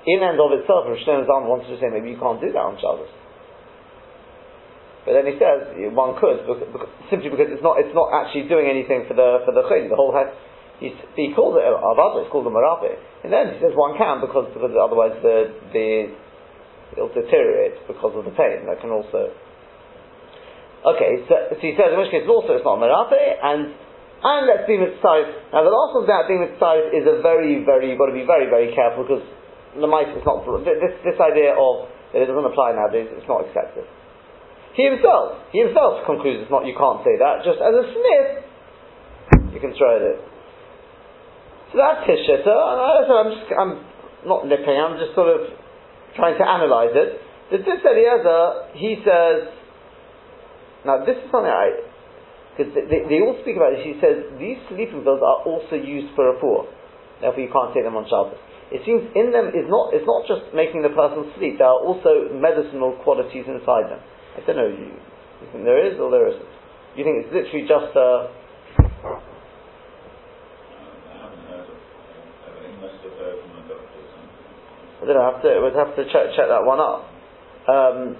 In 0.08 0.24
and 0.24 0.40
of 0.42 0.50
itself, 0.58 0.90
Rosh 0.90 1.06
Zalman 1.06 1.46
wants 1.46 1.68
to 1.70 1.78
say 1.78 1.92
maybe 1.92 2.10
you 2.10 2.18
can't 2.18 2.42
do 2.42 2.50
that 2.52 2.66
on 2.66 2.80
Shabbos. 2.82 3.12
But 5.08 5.15
then 5.15 5.25
he 5.32 5.39
says 5.39 5.74
one 5.96 6.20
could 6.20 6.44
because, 6.44 6.91
simply 7.08 7.32
because 7.32 7.48
it's 7.50 7.63
not 7.63 7.79
it's 7.79 7.96
not 7.96 8.12
actually 8.12 8.51
doing 8.51 8.68
anything 8.68 9.08
for 9.08 9.15
the 9.15 9.41
for 9.48 9.56
the 9.56 9.63
chayli. 9.65 9.88
The 9.88 9.96
whole 9.96 10.12
head. 10.12 10.32
He, 10.79 10.96
he 11.20 11.36
calls 11.36 11.60
it 11.60 11.63
uh, 11.68 11.75
avada. 11.75 12.24
It's 12.24 12.32
called 12.32 12.48
the 12.48 12.56
marabe. 12.56 12.96
And 13.24 13.32
then 13.32 13.51
he 13.51 13.60
says 13.60 13.75
one 13.75 14.00
can 14.00 14.24
because 14.24 14.48
because 14.56 14.72
otherwise 14.75 15.15
the 15.24 15.56
the 15.75 15.88
it'll 16.96 17.12
deteriorate 17.12 17.84
because 17.88 18.15
of 18.15 18.24
the 18.27 18.36
pain. 18.36 18.68
That 18.68 18.79
can 18.79 18.91
also. 18.91 19.32
Okay, 20.79 21.27
so, 21.27 21.36
so 21.51 21.60
he 21.60 21.75
says 21.75 21.91
in 21.91 22.00
which 22.00 22.12
case 22.12 22.24
also 22.24 22.56
it's 22.56 22.63
not 22.63 22.79
marabe 22.79 23.12
and 23.15 23.75
and 24.20 24.41
let's 24.48 24.68
be 24.68 24.79
mitzvah. 24.79 25.51
Now 25.51 25.63
the 25.63 25.72
last 25.72 25.96
one 25.96 26.03
about 26.08 26.27
being 26.27 26.44
mitzvah 26.44 26.91
is 26.96 27.03
a 27.08 27.24
very 27.24 27.63
very 27.63 27.91
you've 27.91 28.00
got 28.00 28.12
to 28.12 28.15
be 28.15 28.27
very 28.27 28.48
very 28.48 28.72
careful 28.75 29.03
because 29.03 29.24
the 29.75 29.88
mice 29.88 30.12
is 30.12 30.24
not 30.24 30.44
this 30.63 30.96
this 31.03 31.20
idea 31.20 31.56
of 31.56 31.88
it 32.12 32.25
doesn't 32.25 32.48
apply 32.48 32.75
nowadays. 32.75 33.08
It's 33.15 33.27
not 33.27 33.48
accepted. 33.48 33.88
He 34.80 34.88
himself, 34.88 35.44
he 35.52 35.60
himself 35.60 36.08
concludes 36.08 36.48
it's 36.48 36.48
not, 36.48 36.64
you 36.64 36.72
can't 36.72 37.04
say 37.04 37.20
that, 37.20 37.44
just 37.44 37.60
as 37.60 37.76
a 37.76 37.84
sniff, 37.84 38.28
you 39.52 39.60
can 39.60 39.76
throw 39.76 40.00
it 40.00 40.04
in. 40.08 40.18
So 41.76 41.84
that's 41.84 42.08
his 42.08 42.24
shitta, 42.24 42.48
uh, 42.48 42.72
and 42.72 42.80
I, 42.80 43.20
am 43.20 43.30
just, 43.36 43.52
I'm 43.60 43.74
not 44.24 44.48
nipping, 44.48 44.80
I'm 44.80 44.96
just 44.96 45.12
sort 45.20 45.36
of 45.36 45.52
trying 46.16 46.40
to 46.40 46.48
analyze 46.48 46.96
it. 46.96 47.20
The 47.52 47.60
Tzitz 47.60 47.84
Eliezer, 47.84 48.72
he 48.80 49.04
says, 49.04 49.52
now 50.88 51.04
this 51.04 51.20
is 51.20 51.28
something 51.28 51.52
I, 51.52 51.84
because 52.56 52.72
they, 52.72 53.04
they, 53.04 53.20
all 53.20 53.36
speak 53.44 53.60
about 53.60 53.76
this, 53.76 53.84
he 53.84 54.00
says, 54.00 54.32
these 54.40 54.64
sleeping 54.72 55.04
pills 55.04 55.20
are 55.20 55.44
also 55.44 55.76
used 55.76 56.16
for 56.16 56.32
a 56.32 56.40
poor, 56.40 56.72
therefore 57.20 57.44
you 57.44 57.52
can't 57.52 57.76
take 57.76 57.84
them 57.84 58.00
on 58.00 58.08
Shabbos. 58.08 58.40
It 58.72 58.88
seems 58.88 59.12
in 59.12 59.36
them 59.36 59.52
is 59.52 59.68
not, 59.68 59.92
it's 59.92 60.08
not 60.08 60.24
just 60.24 60.56
making 60.56 60.88
the 60.88 60.96
person 60.96 61.28
sleep, 61.36 61.60
there 61.60 61.68
are 61.68 61.84
also 61.84 62.32
medicinal 62.32 62.96
qualities 63.04 63.44
inside 63.44 63.92
them. 63.92 64.00
I 64.39 64.46
don't 64.48 64.55
know. 64.55 64.67
You, 64.67 64.88
you 65.41 65.48
think 65.51 65.63
there 65.63 65.86
is 65.86 66.00
or 66.00 66.12
there 66.12 66.27
isn't? 66.29 66.50
You 66.96 67.03
think 67.03 67.25
it's 67.25 67.34
literally 67.34 67.67
just 67.67 67.96
a. 67.96 68.31
I 75.00 75.05
don't 75.05 75.15
know. 75.15 75.31
Have 75.31 75.41
to. 75.43 75.62
We'd 75.63 75.75
have 75.75 75.96
to 75.96 76.03
check 76.12 76.36
check 76.36 76.48
that 76.48 76.63
one 76.63 76.79
up. 76.79 77.08
Um, 77.67 78.17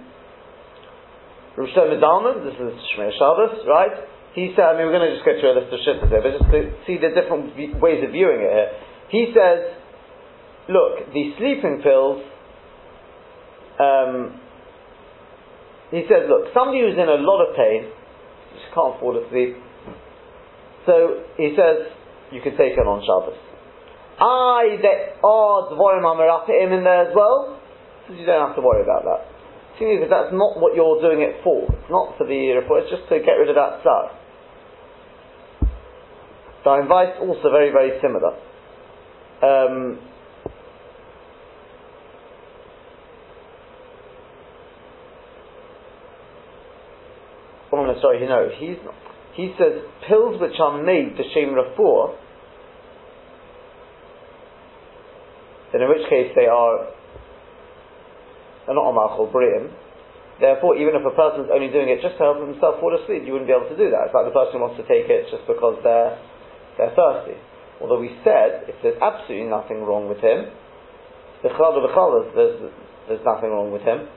Rosh 1.58 1.76
Medalman, 1.76 2.46
this 2.46 2.56
is 2.56 2.72
Shmei 2.96 3.12
Shabbos, 3.20 3.66
right? 3.68 3.92
He 4.34 4.54
said, 4.56 4.64
I 4.64 4.78
mean, 4.78 4.88
we're 4.88 4.96
going 4.96 5.10
to 5.10 5.16
just 5.16 5.26
go 5.26 5.36
through 5.36 5.52
a 5.52 5.58
list 5.60 5.74
of 5.74 5.80
shittas 5.84 6.08
here, 6.08 6.22
but 6.22 6.38
just 6.38 6.52
to 6.52 6.72
see 6.88 6.96
the 6.96 7.10
different 7.10 7.52
ways 7.82 8.00
of 8.06 8.12
viewing 8.12 8.40
it 8.40 8.52
here. 8.54 8.72
He 9.10 9.34
says, 9.36 9.76
look, 10.70 11.12
the 11.12 11.34
sleeping 11.36 11.82
pills, 11.84 12.24
um, 13.76 14.40
he 15.92 16.06
says, 16.06 16.30
look, 16.30 16.54
somebody 16.54 16.86
who's 16.86 16.98
in 16.98 17.10
a 17.10 17.18
lot 17.18 17.42
of 17.42 17.56
pain, 17.58 17.90
just 18.54 18.70
can't 18.74 19.00
fall 19.02 19.18
asleep. 19.18 19.58
So 20.86 21.26
he 21.38 21.58
says, 21.58 21.90
you 22.32 22.42
can 22.42 22.54
take 22.58 22.78
it 22.78 22.86
on 22.86 23.02
Shabbos. 23.02 23.38
I, 24.20 24.78
the 24.78 24.84
there 24.84 25.16
are 25.24 25.72
Dvorim 25.72 26.04
Amaratim 26.04 26.78
in 26.78 26.84
there 26.84 27.10
as 27.10 27.16
well, 27.16 27.58
so 28.08 28.14
you 28.14 28.26
don't 28.26 28.48
have 28.48 28.56
to 28.56 28.62
worry 28.62 28.84
about 28.84 29.08
that. 29.08 29.26
See, 29.80 29.88
because 29.96 30.12
that's 30.12 30.36
not 30.36 30.60
what 30.60 30.76
you're 30.76 31.00
doing 31.00 31.24
it 31.24 31.40
for. 31.42 31.64
It's 31.64 31.90
not 31.90 32.18
for 32.18 32.28
the 32.28 32.52
report, 32.60 32.84
it's 32.84 32.92
just 32.92 33.08
to 33.10 33.24
get 33.24 33.40
rid 33.40 33.50
of 33.50 33.56
that 33.56 33.80
stuff. 33.80 34.12
So 36.64 36.76
advice 36.76 37.16
also 37.24 37.48
very, 37.50 37.72
very 37.72 37.96
similar. 38.04 38.36
Um, 39.40 40.04
Sorry, 48.02 48.22
no, 48.28 48.50
he's 48.54 48.78
not. 48.86 48.94
he 49.34 49.54
says 49.58 49.82
pills 50.08 50.40
which 50.42 50.60
are 50.60 50.78
made 50.82 51.18
the 51.18 51.24
shem 51.34 51.56
refuah, 51.56 52.16
then 55.72 55.82
in 55.82 55.90
which 55.90 56.06
case 56.10 56.32
they 56.36 56.46
are 56.46 56.94
they're 58.66 58.76
not 58.78 58.90
a 58.90 58.94
machol 58.94 59.32
bri'im. 59.32 59.74
Therefore, 60.40 60.78
even 60.78 60.96
if 60.96 61.04
a 61.04 61.12
person's 61.12 61.50
only 61.52 61.68
doing 61.68 61.90
it 61.92 62.00
just 62.00 62.16
to 62.16 62.24
help 62.24 62.40
himself 62.40 62.80
fall 62.80 62.96
asleep, 62.96 63.28
you 63.28 63.36
wouldn't 63.36 63.50
be 63.50 63.56
able 63.56 63.68
to 63.68 63.76
do 63.76 63.92
that. 63.92 64.08
It's 64.08 64.16
like 64.16 64.24
the 64.24 64.32
person 64.32 64.64
wants 64.64 64.80
to 64.80 64.88
take 64.88 65.12
it 65.12 65.28
just 65.28 65.44
because 65.50 65.82
they're 65.84 66.16
they're 66.80 66.96
thirsty. 66.96 67.36
Although 67.82 68.00
we 68.00 68.16
said 68.24 68.68
if 68.72 68.80
there's 68.80 69.00
absolutely 69.04 69.52
nothing 69.52 69.84
wrong 69.84 70.08
with 70.08 70.24
him, 70.24 70.52
the 71.44 71.52
there's 71.52 72.56
there's 73.08 73.26
nothing 73.26 73.50
wrong 73.52 73.72
with 73.72 73.82
him, 73.82 74.08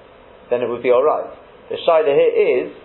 then 0.51 0.63
it 0.63 0.69
would 0.69 0.83
be 0.83 0.91
alright. 0.91 1.31
The 1.71 1.79
shaila 1.81 2.13
here 2.13 2.35
is 2.67 2.77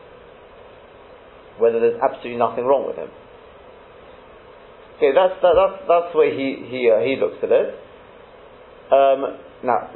whether 1.60 1.80
there's 1.80 2.00
absolutely 2.02 2.38
nothing 2.38 2.66
wrong 2.66 2.86
with 2.86 2.98
him. 2.98 3.10
Okay, 4.98 5.14
that's 5.14 5.38
that, 5.46 5.54
that's 5.54 5.78
that's 5.86 6.10
the 6.14 6.18
way 6.18 6.34
he 6.34 6.58
he 6.66 6.90
uh, 6.90 7.06
he 7.06 7.22
looks 7.22 7.38
at 7.46 7.54
it. 7.54 7.70
Um, 8.90 9.38
now, 9.62 9.94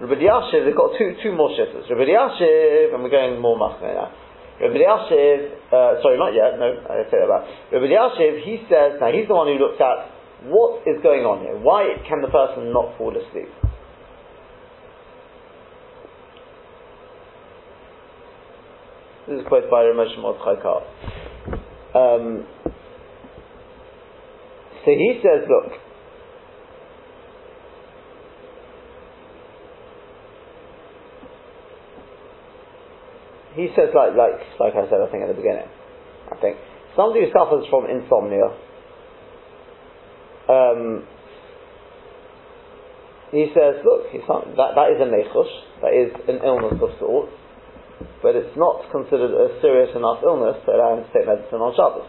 Rabbi 0.00 0.20
Elyashiv, 0.20 0.68
they've 0.68 0.76
got 0.76 0.92
two 1.00 1.16
two 1.24 1.32
more 1.32 1.48
shittas. 1.56 1.88
Rabbi 1.88 2.04
Elyashiv, 2.04 2.92
and 2.92 3.00
we're 3.00 3.12
going 3.12 3.40
more 3.40 3.56
machmir 3.56 3.96
now. 3.96 4.12
Rabbi 4.60 4.76
Elyashiv, 4.76 5.72
uh, 5.72 6.02
sorry, 6.04 6.20
not 6.20 6.36
yet. 6.36 6.60
No, 6.60 6.68
I 6.84 7.08
say 7.08 7.16
that. 7.16 7.42
Rabbi 7.72 7.88
Elyashiv, 7.88 8.44
he 8.44 8.60
says 8.68 9.00
now 9.00 9.08
he's 9.08 9.28
the 9.28 9.34
one 9.34 9.48
who 9.48 9.56
looks 9.56 9.80
at 9.80 10.12
what 10.52 10.84
is 10.84 11.00
going 11.02 11.24
on 11.24 11.40
here. 11.40 11.56
Why 11.56 11.96
can 12.04 12.20
the 12.20 12.28
person 12.28 12.72
not 12.76 12.92
fall 12.98 13.16
asleep? 13.16 13.48
This 19.26 19.40
is 19.40 19.46
quoted 19.48 19.70
by 19.70 19.82
Ramesh 19.82 20.16
Mordechai 20.20 20.86
um, 21.96 22.44
so 24.84 24.90
he 24.90 25.20
says, 25.22 25.48
look, 25.48 25.72
he 33.54 33.68
says 33.74 33.88
like 33.94 34.14
like 34.14 34.38
like 34.60 34.74
I 34.74 34.88
said 34.90 35.00
I 35.00 35.10
think 35.10 35.22
at 35.22 35.28
the 35.28 35.34
beginning. 35.34 35.66
I 36.30 36.36
think 36.40 36.58
somebody 36.94 37.24
who 37.24 37.32
suffers 37.32 37.64
from 37.70 37.86
insomnia. 37.88 38.52
Um, 40.48 41.04
he 43.32 43.50
says, 43.52 43.82
look, 43.82 44.06
not, 44.28 44.46
that, 44.56 44.74
that 44.76 44.92
is 44.94 45.00
a 45.02 45.10
nechush, 45.10 45.50
that 45.82 45.92
is 45.92 46.14
an 46.28 46.46
illness 46.46 46.78
of 46.80 46.90
sorts, 47.00 47.32
but 48.22 48.36
it's 48.36 48.56
not 48.56 48.84
considered 48.92 49.32
a 49.32 49.60
serious 49.60 49.94
enough 49.96 50.20
illness 50.24 50.56
to 50.64 50.72
allow 50.72 50.96
him 50.96 51.04
to 51.04 51.10
take 51.12 51.26
medicine 51.26 51.60
on 51.60 51.72
Shabbos. 51.72 52.08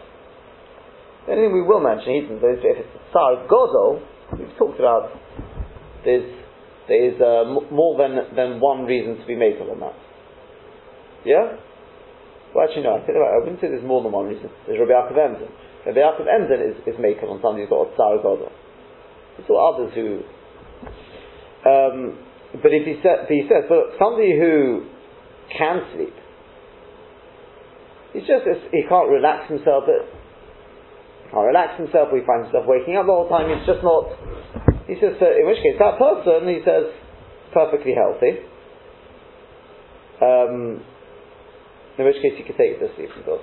The 1.24 1.36
only 1.36 1.48
thing 1.48 1.54
we 1.54 1.64
will 1.64 1.80
mention, 1.80 2.28
is 2.28 2.40
if 2.40 2.76
it's 2.84 2.94
Tsar 3.12 3.44
Godol, 3.48 4.00
we've 4.36 4.52
talked 4.56 4.80
about 4.80 5.12
there's, 6.04 6.24
there 6.88 7.04
is 7.04 7.16
uh, 7.20 7.44
m- 7.44 7.68
more 7.72 7.96
than, 8.00 8.16
than 8.36 8.60
one 8.60 8.84
reason 8.84 9.20
to 9.20 9.26
be 9.26 9.36
made 9.36 9.60
on 9.60 9.80
that. 9.80 9.96
Yeah? 11.24 11.60
Well, 12.54 12.64
actually, 12.64 12.88
no, 12.88 12.96
I, 12.96 13.04
think, 13.04 13.16
I 13.20 13.36
wouldn't 13.44 13.60
say 13.60 13.68
there's 13.68 13.84
more 13.84 14.02
than 14.02 14.12
one 14.12 14.26
reason. 14.26 14.48
There's 14.64 14.80
Rabbi 14.80 14.92
Yaakov 14.92 15.20
Emden. 15.20 15.52
Rabbi 15.84 16.00
Yaakov 16.00 16.24
Emden 16.24 16.60
is, 16.64 16.76
is 16.88 16.96
making 16.96 17.28
on 17.28 17.40
somebody 17.44 17.68
who's 17.68 17.72
got 17.72 17.88
a 17.88 17.96
Tsar. 17.96 18.16
There's 18.24 19.48
all 19.52 19.60
others 19.68 19.92
who. 19.92 20.24
Um, 21.68 22.16
but 22.62 22.72
if 22.72 22.88
he, 22.88 22.96
sa- 23.04 23.28
he 23.28 23.44
says, 23.44 23.68
but 23.68 24.00
somebody 24.00 24.32
who 24.32 24.88
can 25.56 25.82
sleep. 25.94 26.14
He's 28.12 28.26
just 28.26 28.44
he 28.72 28.82
can't 28.88 29.08
relax 29.08 29.48
himself. 29.48 29.84
But 29.86 30.08
can't 31.30 31.46
relax 31.46 31.78
himself. 31.78 32.08
we 32.12 32.24
find 32.24 32.44
himself 32.44 32.64
waking 32.66 32.96
up 32.96 33.06
the 33.06 33.12
whole 33.12 33.28
time. 33.28 33.52
He's 33.52 33.66
just 33.66 33.84
not. 33.84 34.08
He 34.88 34.96
says, 34.96 35.20
in 35.20 35.44
which 35.44 35.60
case 35.60 35.76
that 35.78 35.98
person, 36.00 36.48
he 36.48 36.64
says, 36.64 36.88
perfectly 37.52 37.92
healthy. 37.92 38.40
Um, 40.20 40.82
in 41.98 42.04
which 42.04 42.16
case 42.22 42.32
he 42.36 42.42
could 42.42 42.56
take 42.56 42.76
it 42.76 42.80
to 42.80 42.88
sleep, 42.96 43.10
of. 43.28 43.40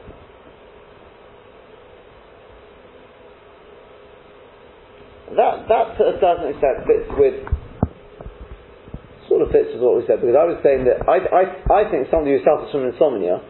That 5.36 5.68
that 5.68 5.98
to 5.98 6.04
a 6.04 6.20
certain 6.20 6.50
extent 6.50 6.86
fits 6.86 7.10
with 7.18 7.46
sort 9.36 9.44
of 9.44 9.52
fits 9.52 9.76
with 9.76 9.84
what 9.84 10.00
we 10.00 10.08
said 10.08 10.24
because 10.24 10.40
I 10.40 10.48
was 10.48 10.56
saying 10.64 10.88
that 10.88 11.04
I, 11.12 11.20
I, 11.28 11.44
I 11.68 11.82
think 11.92 12.08
somebody 12.08 12.40
who 12.40 12.42
suffers 12.48 12.72
from 12.72 12.88
insomnia 12.88 13.44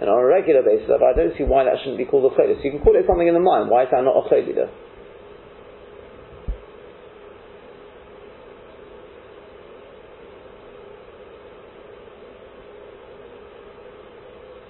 and 0.00 0.08
on 0.08 0.16
a 0.16 0.24
regular 0.24 0.64
basis, 0.64 0.88
I 0.88 1.12
don't 1.12 1.36
see 1.36 1.44
why 1.44 1.68
that 1.68 1.76
shouldn't 1.84 2.00
be 2.00 2.08
called 2.08 2.32
a 2.32 2.34
chayla. 2.34 2.56
So 2.56 2.64
you 2.64 2.72
can 2.72 2.80
call 2.80 2.96
it 2.96 3.04
something 3.04 3.28
in 3.28 3.36
the 3.36 3.44
mind. 3.44 3.68
Why 3.68 3.84
is 3.84 3.92
that 3.92 4.00
not 4.00 4.16
a 4.16 4.24
chayla? 4.24 4.72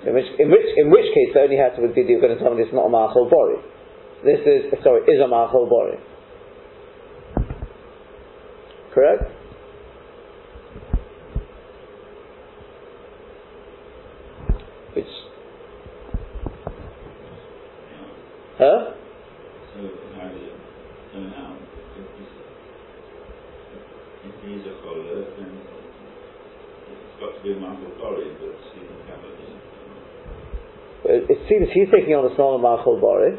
In 0.03 0.13
which, 0.13 0.27
in 0.43 0.51
which, 0.51 0.67
in 0.75 0.91
which 0.91 1.07
case, 1.15 1.31
the 1.33 1.47
only 1.47 1.63
answer 1.63 1.81
would 1.81 1.95
be 1.95 2.03
you're 2.03 2.21
going 2.21 2.37
to 2.37 2.43
tell 2.43 2.53
me 2.53 2.67
is 2.67 2.75
not 2.75 2.87
a 2.87 2.91
ma'achol 2.91 3.31
bori. 3.31 3.63
This 4.27 4.43
is, 4.43 4.75
sorry, 4.83 5.07
is 5.07 5.23
a 5.23 5.31
ma'achol 5.31 5.71
bori. 5.71 6.03
Correct? 8.93 9.42
Huh? 18.63 18.95
So 19.75 19.83
so 19.83 21.19
now 21.19 21.59
if 24.23 24.39
he's 24.47 24.63
a 24.71 24.75
choler, 24.87 25.27
then 25.35 25.51
it's 25.51 27.19
got 27.19 27.35
to 27.35 27.41
be 27.43 27.59
Michael 27.59 27.91
Bori, 27.99 28.31
but 28.39 28.55
Stephen 28.71 29.03
Campbell 29.11 29.35
isn't. 29.35 29.67
It 31.27 31.43
seems 31.51 31.75
he's 31.75 31.91
taking 31.91 32.15
on 32.15 32.31
the 32.31 32.35
small 32.39 32.55
Machol 32.63 33.03
Bori, 33.03 33.35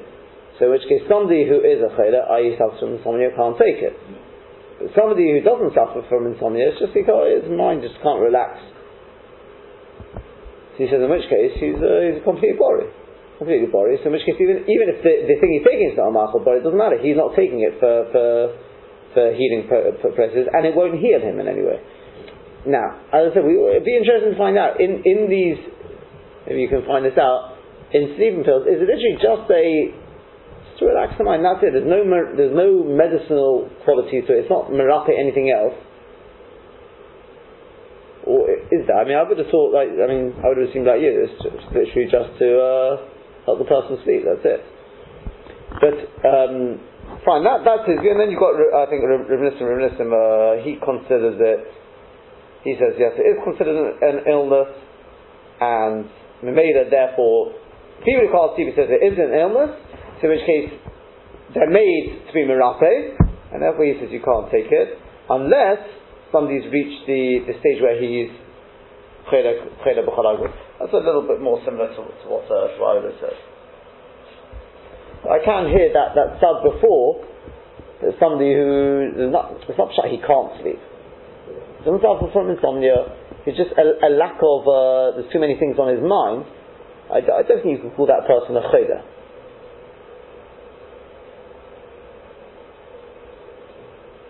so 0.60 0.68
in 0.68 0.72
which 0.76 0.84
case 0.92 1.08
somebody 1.08 1.48
who 1.48 1.64
is 1.64 1.80
a 1.80 1.88
chayla, 1.96 2.28
i.e. 2.44 2.60
suffers 2.60 2.84
from 2.84 3.00
insomnia, 3.00 3.32
can't 3.32 3.56
take 3.56 3.80
it. 3.80 3.96
But 4.84 4.92
somebody 4.92 5.32
who 5.32 5.40
doesn't 5.40 5.72
suffer 5.72 6.04
from 6.12 6.28
insomnia, 6.28 6.76
it's 6.76 6.84
just 6.84 6.92
because 6.92 7.48
his 7.48 7.48
mind 7.48 7.80
just 7.80 7.96
can't 8.04 8.20
relax. 8.20 8.60
So 10.76 10.84
he 10.84 10.92
says 10.92 11.00
in 11.00 11.08
which 11.08 11.32
case 11.32 11.56
he's, 11.64 11.80
uh, 11.80 12.12
he's 12.12 12.20
a 12.20 12.26
complete 12.28 12.60
Bori 12.60 12.92
completely 13.44 13.68
boris. 13.68 14.00
In 14.08 14.16
which 14.16 14.24
case, 14.24 14.40
even 14.40 14.64
even 14.64 14.88
if 14.88 15.04
the, 15.04 15.28
the 15.28 15.36
thing 15.44 15.52
he's 15.52 15.68
taking 15.68 15.92
is 15.92 16.00
not 16.00 16.10
a 16.10 16.14
machal 16.16 16.40
but 16.40 16.56
it 16.56 16.64
doesn't 16.64 16.80
matter. 16.80 16.96
He's 16.96 17.20
not 17.20 17.36
taking 17.36 17.60
it 17.60 17.76
for 17.78 18.08
for, 18.16 18.28
for 19.12 19.26
healing 19.36 19.68
purposes, 19.68 20.48
and 20.48 20.64
it 20.64 20.72
won't 20.72 20.96
heal 20.96 21.20
him 21.20 21.44
in 21.44 21.52
any 21.52 21.62
way. 21.62 21.84
Now, 22.64 22.96
as 23.12 23.28
I 23.28 23.30
said, 23.36 23.44
we, 23.44 23.60
it'd 23.60 23.84
be 23.84 24.00
interesting 24.00 24.32
to 24.32 24.40
find 24.40 24.56
out 24.56 24.80
in 24.80 25.04
in 25.04 25.28
these. 25.28 25.60
Maybe 26.48 26.64
you 26.64 26.72
can 26.72 26.88
find 26.88 27.04
this 27.04 27.20
out 27.20 27.60
in 27.92 28.16
sleeping 28.16 28.48
pills. 28.48 28.64
Is 28.64 28.80
it 28.80 28.88
literally 28.88 29.20
just 29.20 29.46
a 29.52 29.92
just 30.72 30.80
to 30.80 30.84
relax 30.88 31.20
the 31.20 31.28
mind? 31.28 31.44
That's 31.44 31.60
it. 31.60 31.76
There's 31.76 31.88
no 31.88 32.08
there's 32.08 32.56
no 32.56 32.88
medicinal 32.88 33.68
quality 33.84 34.24
to 34.24 34.32
it. 34.32 34.48
It's 34.48 34.52
not 34.52 34.72
merape 34.72 35.12
anything 35.12 35.52
else. 35.52 35.76
Or 38.24 38.48
is 38.48 38.88
that? 38.88 38.96
I 38.96 39.04
mean, 39.04 39.20
I 39.20 39.28
would 39.28 39.36
have 39.36 39.52
thought 39.52 39.76
like 39.76 39.92
I 40.00 40.08
mean, 40.08 40.32
I 40.40 40.48
would 40.48 40.64
have 40.64 40.72
assumed 40.72 40.88
like 40.88 41.04
you. 41.04 41.28
It's, 41.28 41.36
it's 41.44 41.68
literally 41.76 42.08
just 42.08 42.32
to. 42.40 42.48
Uh, 42.56 43.13
help 43.46 43.60
the 43.60 43.68
person 43.68 44.00
sleep. 44.04 44.24
That's 44.24 44.46
it. 44.46 44.62
But 45.80 45.98
um, 46.24 46.80
fine, 47.26 47.44
that, 47.44 47.66
that's 47.66 47.86
his 47.90 48.00
view. 48.00 48.16
And 48.16 48.20
then 48.22 48.30
you've 48.32 48.40
got, 48.40 48.56
I 48.56 48.86
think, 48.88 49.04
Reminiscent, 49.04 49.64
Reminiscent, 49.64 50.10
uh, 50.12 50.64
he 50.64 50.80
considers 50.80 51.38
it. 51.40 51.60
He 52.64 52.80
says 52.80 52.96
yes, 52.96 53.12
it 53.20 53.28
is 53.28 53.38
considered 53.44 53.76
an, 53.76 53.92
an 54.00 54.18
illness, 54.24 54.72
and 55.60 56.08
Mamela 56.40 56.88
therefore, 56.88 57.52
can't 58.32 58.52
sleep, 58.56 58.72
he 58.72 58.76
says 58.76 58.88
it 58.88 59.04
is 59.04 59.20
an 59.20 59.36
illness. 59.36 59.76
So 60.22 60.32
in 60.32 60.40
which 60.40 60.48
case, 60.48 60.72
they're 61.54 61.70
made 61.70 62.24
to 62.28 62.32
be 62.32 62.48
mirape, 62.48 63.20
and 63.52 63.62
therefore 63.62 63.84
he 63.84 64.00
says 64.00 64.08
you 64.12 64.24
can't 64.24 64.48
take 64.48 64.72
it 64.72 64.98
unless 65.30 65.84
somebody's 66.32 66.66
reached 66.72 67.06
the, 67.06 67.44
the 67.48 67.54
stage 67.60 67.80
where 67.84 68.00
he's 68.00 68.32
that's 70.80 70.94
a 70.94 71.04
little 71.04 71.26
bit 71.28 71.42
more 71.42 71.62
similar 71.66 71.90
to, 71.90 72.02
to 72.02 72.26
what 72.28 72.46
uh, 72.50 72.74
Shwailer 72.78 73.14
says. 73.20 73.38
I 75.24 75.40
can 75.40 75.72
hear 75.72 75.88
that, 75.94 76.16
that 76.20 76.40
said 76.44 76.58
before, 76.68 77.24
that 78.04 78.12
somebody 78.20 78.52
who, 78.52 79.16
is 79.16 79.32
not, 79.32 79.56
it's 79.64 79.80
not 79.80 79.96
sure 79.96 80.04
he 80.12 80.20
can't 80.20 80.52
sleep. 80.60 80.82
Doesn't 81.88 82.04
suffer 82.04 82.28
from 82.32 82.52
insomnia, 82.52 83.08
it's 83.48 83.58
just 83.58 83.72
a, 83.76 84.08
a 84.08 84.12
lack 84.12 84.40
of, 84.44 84.68
uh, 84.68 85.16
there's 85.16 85.32
too 85.32 85.40
many 85.40 85.56
things 85.60 85.76
on 85.80 85.92
his 85.92 86.04
mind. 86.04 86.48
I, 87.12 87.20
I, 87.20 87.44
don't 87.44 87.60
think 87.60 87.76
you 87.76 87.84
can 87.84 87.92
call 87.92 88.08
that 88.08 88.28
person 88.28 88.56
a 88.56 88.64
chayda. 88.72 89.04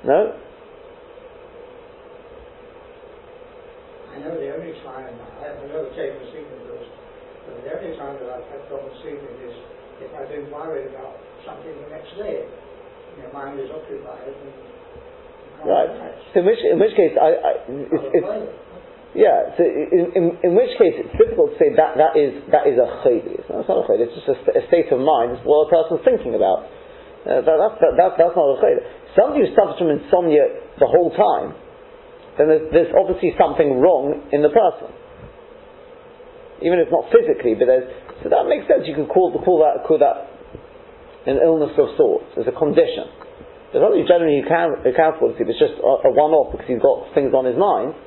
No? 0.05 0.33
I 4.13 4.19
know 4.19 4.33
the 4.33 4.49
only 4.53 4.73
time, 4.81 5.13
I 5.13 5.47
have 5.47 5.57
another 5.63 5.89
tape 5.93 6.17
of 6.17 6.25
sleeping 6.33 6.59
pills, 6.65 6.89
but 7.45 7.61
the 7.61 7.69
only 7.69 7.97
time 7.97 8.17
that 8.17 8.29
I've 8.33 8.49
had 8.49 8.65
problems 8.67 8.92
sleeping 9.03 9.35
is 9.43 9.55
if 10.01 10.11
I've 10.15 10.31
been 10.31 10.49
worried 10.49 10.89
about 10.89 11.19
something 11.45 11.71
the 11.71 11.89
next 11.91 12.15
day. 12.17 12.47
Your 13.19 13.29
mind 13.29 13.59
is 13.59 13.69
occupied 13.69 14.25
and 14.25 14.73
Right. 15.63 15.87
So 16.33 16.43
in 16.43 16.45
which, 16.45 16.59
in 16.59 16.75
which 16.75 16.91
case, 16.91 17.15
I, 17.15 17.29
I 17.39 17.51
it's, 17.71 18.07
it's, 18.11 18.31
yeah. 19.15 19.55
So 19.55 19.63
in, 19.63 20.11
in, 20.11 20.23
in, 20.43 20.51
which 20.59 20.75
case, 20.75 20.99
it's 20.99 21.15
difficult 21.15 21.55
to 21.55 21.57
say 21.57 21.71
that 21.71 21.95
that 21.95 22.19
is 22.19 22.35
that 22.51 22.67
is 22.67 22.75
a 22.75 22.87
chayli. 22.99 23.39
It's 23.39 23.47
not, 23.47 23.63
it's 23.63 23.71
not 23.71 23.79
a 23.79 23.87
chayli. 23.87 24.03
It's 24.03 24.11
just 24.11 24.27
a, 24.27 24.59
a, 24.59 24.63
state 24.67 24.91
of 24.91 24.99
mind. 24.99 25.39
It's 25.39 25.45
what 25.47 25.67
a 25.67 25.69
person's 25.71 26.03
thinking 26.03 26.35
about. 26.35 26.67
Uh, 27.23 27.39
that, 27.47 27.55
that's, 27.55 27.77
that, 27.79 27.93
that, 27.95 28.09
that's 28.19 28.35
not 28.35 28.43
a 28.43 28.57
chayli. 28.59 28.83
Somebody 29.15 29.47
who 29.47 29.55
suffers 29.55 29.79
from 29.79 29.87
insomnia 29.87 30.51
the 30.83 30.89
whole 30.89 31.15
time, 31.15 31.55
then 32.35 32.51
there's, 32.51 32.67
there's 32.75 32.91
obviously 32.91 33.31
something 33.39 33.79
wrong 33.79 34.19
in 34.35 34.43
the 34.43 34.51
person. 34.51 34.91
Even 36.59 36.83
if 36.83 36.91
not 36.91 37.07
physically, 37.07 37.55
but 37.55 37.71
there's 37.71 37.87
so 38.21 38.29
that 38.29 38.45
makes 38.45 38.69
sense. 38.69 38.85
You 38.85 38.93
can 38.93 39.09
call 39.09 39.33
call 39.41 39.63
that 39.65 39.87
call 39.87 39.97
that 39.97 40.29
an 41.25 41.39
illness 41.39 41.73
of 41.79 41.95
sorts 41.95 42.29
as 42.37 42.45
a 42.45 42.55
condition. 42.55 43.07
There's 43.71 43.81
nothing 43.81 44.05
generally 44.05 44.37
you 44.37 44.45
can 44.45 44.85
account 44.85 45.17
for 45.17 45.33
it, 45.33 45.39
it's 45.39 45.57
just 45.57 45.81
a, 45.81 46.05
a 46.05 46.11
one-off 46.13 46.53
because 46.53 46.69
he's 46.69 46.83
got 46.83 47.09
things 47.17 47.33
on 47.33 47.49
his 47.49 47.57
mind. 47.57 47.97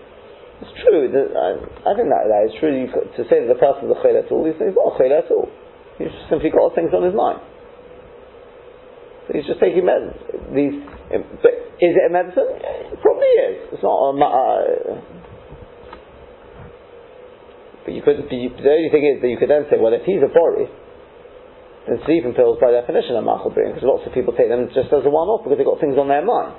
It's 0.63 0.73
true. 0.87 1.11
That, 1.11 1.35
I, 1.35 1.49
I, 1.91 1.93
think 1.99 2.07
that, 2.07 2.23
that 2.31 2.43
is 2.47 2.55
true. 2.63 2.71
You, 2.71 2.87
to 2.87 3.23
say 3.27 3.43
that 3.43 3.51
the 3.51 3.59
person 3.59 3.91
is 3.91 3.93
a 3.93 3.99
chayla 3.99 4.25
at 4.25 4.31
all, 4.31 4.47
he's 4.47 4.57
not 4.63 4.73
a 4.73 4.95
chayla 4.95 5.27
at 5.27 5.29
all. 5.35 5.51
He's 5.99 6.13
just 6.15 6.31
simply 6.31 6.55
got 6.55 6.71
things 6.79 6.95
on 6.95 7.03
his 7.03 7.19
mind. 7.19 7.43
So 9.27 9.35
he's 9.35 9.49
just 9.51 9.59
taking 9.59 9.85
medicine. 9.85 10.15
These, 10.55 10.77
but 11.43 11.53
is 11.83 11.99
it 11.99 12.05
a 12.09 12.13
medicine? 12.15 12.47
It 12.47 13.03
probably 13.03 13.33
is. 13.51 13.57
It's 13.75 13.83
not 13.83 13.99
a. 13.99 14.15
Uh, 14.15 15.03
but 17.87 17.95
you 17.95 18.03
could. 18.03 18.19
The 18.19 18.51
only 18.67 18.91
thing 18.91 19.07
is 19.07 19.23
that 19.23 19.31
you 19.31 19.39
could 19.39 19.49
then 19.49 19.71
say, 19.71 19.79
well, 19.79 19.95
if 19.95 20.03
he's 20.03 20.19
a 20.19 20.27
bori, 20.27 20.67
then 21.87 22.03
sleeping 22.03 22.35
pills, 22.35 22.59
by 22.59 22.75
definition, 22.75 23.15
are 23.15 23.23
machal 23.23 23.55
because 23.55 23.87
lots 23.87 24.03
of 24.03 24.11
people 24.11 24.35
take 24.35 24.51
them 24.51 24.67
just 24.75 24.91
as 24.91 25.07
a 25.07 25.11
one-off 25.11 25.47
because 25.47 25.55
they've 25.55 25.71
got 25.71 25.79
things 25.79 25.95
on 25.95 26.11
their 26.11 26.27
mind. 26.27 26.59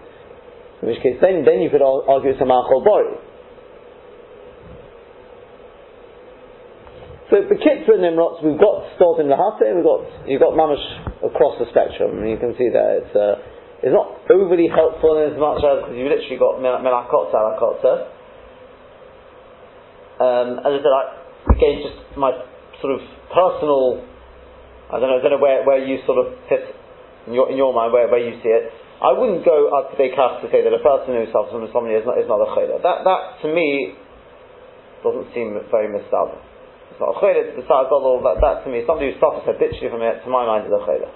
In 0.79 0.87
which 0.87 1.03
case, 1.03 1.19
then, 1.19 1.43
then 1.43 1.59
you 1.59 1.67
could 1.67 1.83
argue 1.83 2.31
it's 2.31 2.39
a 2.39 2.47
machal 2.47 2.79
bori. 2.79 3.19
So 7.27 7.43
the 7.43 7.59
Kitzur 7.59 7.99
Nimrods, 7.99 8.39
we've 8.39 8.55
got 8.55 8.87
stored 8.95 9.19
in 9.19 9.27
the 9.27 9.35
Lahate, 9.35 9.67
we've 9.75 9.83
got, 9.83 9.99
you've 10.31 10.39
got 10.39 10.55
mamash 10.55 10.79
across 11.27 11.59
the 11.59 11.67
spectrum, 11.75 12.23
and 12.23 12.31
you 12.31 12.39
can 12.39 12.55
see 12.55 12.71
that 12.71 13.03
it's, 13.03 13.11
uh, 13.11 13.35
it's 13.83 13.91
not 13.91 14.15
overly 14.31 14.71
helpful 14.71 15.19
in 15.19 15.35
as 15.35 15.37
much 15.37 15.59
as, 15.59 15.83
because 15.83 15.95
you've 15.99 16.07
literally 16.07 16.39
got 16.39 16.63
melakot, 16.63 17.27
salakot, 17.35 17.83
um, 20.19 20.61
as 20.65 20.71
I 20.71 20.79
said, 20.81 20.93
I, 20.93 21.03
again, 21.53 21.75
just 21.85 22.17
my 22.17 22.31
sort 22.81 22.93
of 22.93 23.01
personal 23.33 24.05
I 24.87 25.03
don't 25.03 25.11
know, 25.11 25.19
I 25.19 25.21
don't 25.21 25.35
know 25.35 25.43
where, 25.43 25.67
where 25.67 25.83
you 25.83 25.99
sort 26.07 26.15
of 26.15 26.31
fit 26.47 26.63
in 27.27 27.35
your, 27.35 27.51
in 27.51 27.59
your 27.59 27.75
mind, 27.75 27.91
where, 27.91 28.07
where 28.07 28.23
you 28.23 28.39
see 28.39 28.47
it. 28.47 28.71
I 29.03 29.11
wouldn't 29.11 29.43
go 29.43 29.67
up 29.75 29.91
to 29.91 29.95
Dekaf 29.99 30.41
to 30.41 30.47
say 30.47 30.63
that 30.63 30.71
a 30.71 30.79
person 30.79 31.11
who 31.11 31.27
suffers 31.27 31.51
from 31.51 31.67
insomnia 31.67 31.99
is 31.99 32.07
not, 32.07 32.15
is 32.15 32.25
not 32.25 32.39
a 32.39 32.49
chayla. 32.55 32.79
That, 32.79 33.03
that, 33.03 33.21
to 33.43 33.47
me, 33.51 33.99
doesn't 35.03 35.27
seem 35.35 35.59
very 35.69 35.91
mistab. 35.91 36.39
It's 36.89 37.03
not 37.03 37.13
a 37.13 37.17
chayla, 37.19 37.51
it's 37.51 37.59
a 37.59 37.67
gadol, 37.67 38.23
that, 38.23 38.39
that 38.39 38.63
to 38.63 38.71
me, 38.71 38.87
somebody 38.87 39.11
who 39.11 39.19
suffers 39.19 39.43
habitually 39.43 39.91
from 39.91 40.01
it, 40.07 40.23
to 40.23 40.31
my 40.31 40.47
mind, 40.47 40.71
is 40.71 40.73
a 40.73 40.79
chayla. 40.79 41.09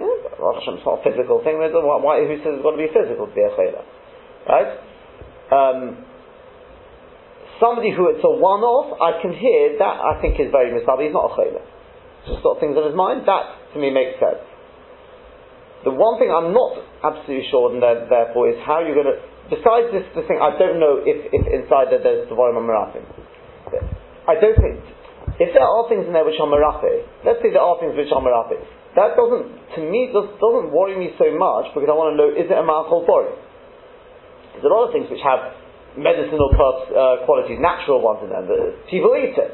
Yeah, 0.00 0.40
well, 0.40 0.56
it's 0.56 0.64
not 0.64 0.96
a 0.96 1.04
physical 1.04 1.44
thing, 1.44 1.60
why, 1.60 2.24
who 2.24 2.40
says 2.40 2.56
it's 2.56 2.64
got 2.64 2.72
to 2.72 2.80
be 2.80 2.88
physical 2.88 3.28
to 3.28 3.34
be 3.36 3.44
a 3.44 3.52
chayla? 3.52 3.84
Right? 4.48 4.70
Um, 5.52 6.08
somebody 7.60 7.92
who 7.92 8.08
it's 8.10 8.24
a 8.24 8.32
one-off, 8.32 8.96
I 8.98 9.20
can 9.22 9.36
hear, 9.36 9.76
that 9.78 9.96
I 10.00 10.18
think 10.24 10.40
is 10.40 10.50
very 10.50 10.72
mistab, 10.74 10.98
he's 10.98 11.12
not 11.12 11.30
a 11.30 11.34
chayla 11.36 11.62
just 12.28 12.44
got 12.44 12.60
things 12.60 12.76
on 12.76 12.84
his 12.84 12.96
mind, 12.96 13.24
that 13.24 13.72
to 13.72 13.76
me 13.80 13.88
makes 13.88 14.20
sense. 14.20 14.44
The 15.88 15.94
one 15.94 16.20
thing 16.20 16.28
I'm 16.28 16.52
not 16.52 16.76
absolutely 17.00 17.48
sure, 17.48 17.72
and 17.72 17.80
therefore, 17.80 18.52
is 18.52 18.60
how 18.60 18.84
you're 18.84 18.96
going 18.96 19.08
to. 19.08 19.18
Besides 19.48 19.88
this, 19.90 20.04
this 20.12 20.28
thing, 20.28 20.36
I 20.36 20.52
don't 20.60 20.76
know 20.76 21.00
if, 21.00 21.32
if 21.32 21.44
inside 21.48 21.88
there 21.88 22.04
there's 22.04 22.28
the 22.28 22.36
volume 22.36 22.60
of 22.60 22.68
Merafim. 22.68 23.02
I 24.28 24.36
don't 24.36 24.54
think. 24.60 24.78
If 25.40 25.56
there 25.56 25.64
are 25.64 25.88
things 25.88 26.04
in 26.04 26.12
there 26.12 26.22
which 26.22 26.36
are 26.36 26.46
Merafi, 26.46 27.24
let's 27.24 27.40
say 27.40 27.48
there 27.48 27.64
are 27.64 27.80
things 27.80 27.96
which 27.96 28.12
are 28.12 28.20
Merafi, 28.20 28.60
that 28.92 29.16
doesn't, 29.16 29.48
to 29.74 29.80
me, 29.80 30.12
does, 30.12 30.28
doesn't 30.36 30.68
worry 30.68 31.00
me 31.00 31.16
so 31.16 31.32
much 31.32 31.72
because 31.72 31.88
I 31.88 31.96
want 31.96 32.12
to 32.12 32.16
know 32.20 32.28
is 32.28 32.44
it 32.44 32.54
a 32.54 32.60
Malchol 32.60 33.08
Bori? 33.08 33.32
There's 34.52 34.68
a 34.68 34.70
lot 34.70 34.90
of 34.90 34.92
things 34.92 35.08
which 35.08 35.24
have 35.24 35.56
medicinal 36.00 36.48
uh, 36.50 37.22
qualities, 37.28 37.60
natural 37.60 38.00
ones 38.00 38.24
in 38.24 38.32
them, 38.32 38.48
eat 39.20 39.36
it. 39.36 39.52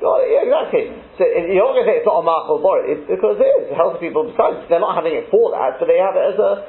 Oh, 0.00 0.16
yeah, 0.24 0.48
exactly. 0.48 0.96
So 1.20 1.28
you're 1.28 1.60
not 1.60 1.76
going 1.76 1.84
to 1.84 1.90
say 1.92 2.00
it's 2.00 2.08
not 2.08 2.24
a 2.24 2.26
machal 2.26 2.56
bori, 2.64 2.96
it's 2.96 3.04
because 3.04 3.36
it 3.36 3.44
is. 3.44 3.76
Healthy 3.76 4.00
people, 4.00 4.24
besides, 4.32 4.64
they're 4.72 4.80
not 4.80 4.96
having 4.96 5.12
it 5.12 5.28
for 5.28 5.52
that, 5.52 5.76
but 5.76 5.84
they 5.92 6.00
have 6.00 6.16
it 6.16 6.24
as 6.32 6.40
a. 6.40 6.64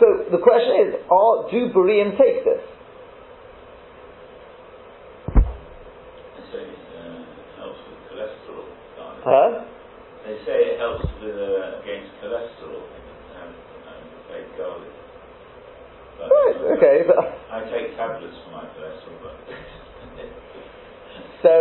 So 0.00 0.24
the 0.32 0.40
question 0.40 0.88
is, 0.88 1.04
are, 1.12 1.52
do 1.52 1.68
Berean 1.68 2.16
take 2.16 2.40
this? 2.40 2.64
They 5.36 6.44
say 6.48 6.64
it 6.64 6.80
uh, 6.96 7.60
helps 7.60 7.84
with 7.84 8.00
cholesterol. 8.08 8.64
Huh? 9.20 9.68
They 10.24 10.40
say 10.48 10.72
it 10.72 10.80
helps 10.80 11.04
with, 11.20 11.36
uh, 11.36 11.84
against 11.84 12.08
cholesterol 12.24 12.88
and, 12.88 13.52
and 13.52 14.00
baked 14.32 14.56
garlic. 14.56 14.88
But, 16.16 16.32
right, 16.32 16.56
okay. 16.80 17.04
But, 17.04 17.36
I 17.50 17.66
take 17.66 17.96
tablets 17.98 18.36
for 18.46 18.50
my 18.54 18.64
cholesterol, 18.70 19.34
so, 21.42 21.52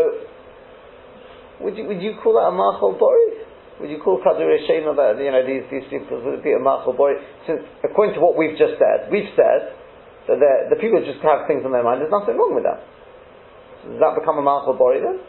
would 1.63 1.75
you, 1.78 1.88
would 1.88 2.02
you 2.04 2.19
call 2.21 2.36
that 2.36 2.52
a 2.52 2.56
machal 2.56 2.95
bori? 2.99 3.47
Would 3.80 3.89
you 3.89 3.99
call 4.04 4.19
Kadur 4.19 4.52
Shema 4.67 4.91
that, 4.99 5.15
you 5.23 5.32
know, 5.32 5.43
these, 5.47 5.63
these 5.71 5.88
people 5.88 6.19
would 6.19 6.43
be 6.43 6.52
a 6.52 6.60
machal 6.60 6.91
bori? 6.91 7.15
Since, 7.47 7.63
according 7.84 8.15
to 8.15 8.21
what 8.21 8.36
we've 8.36 8.60
just 8.60 8.75
said, 8.75 9.08
we've 9.08 9.32
said 9.39 9.71
that 10.28 10.67
the 10.69 10.78
people 10.78 10.99
just 10.99 11.23
have 11.23 11.47
things 11.47 11.63
on 11.63 11.71
their 11.71 11.84
mind, 11.84 12.04
there's 12.04 12.12
nothing 12.12 12.36
wrong 12.36 12.54
with 12.54 12.67
that. 12.67 12.84
So 13.82 13.95
does 13.95 14.02
that 14.04 14.19
become 14.19 14.36
a 14.38 14.43
machal 14.43 14.75
bori 14.75 14.99
then? 14.99 15.23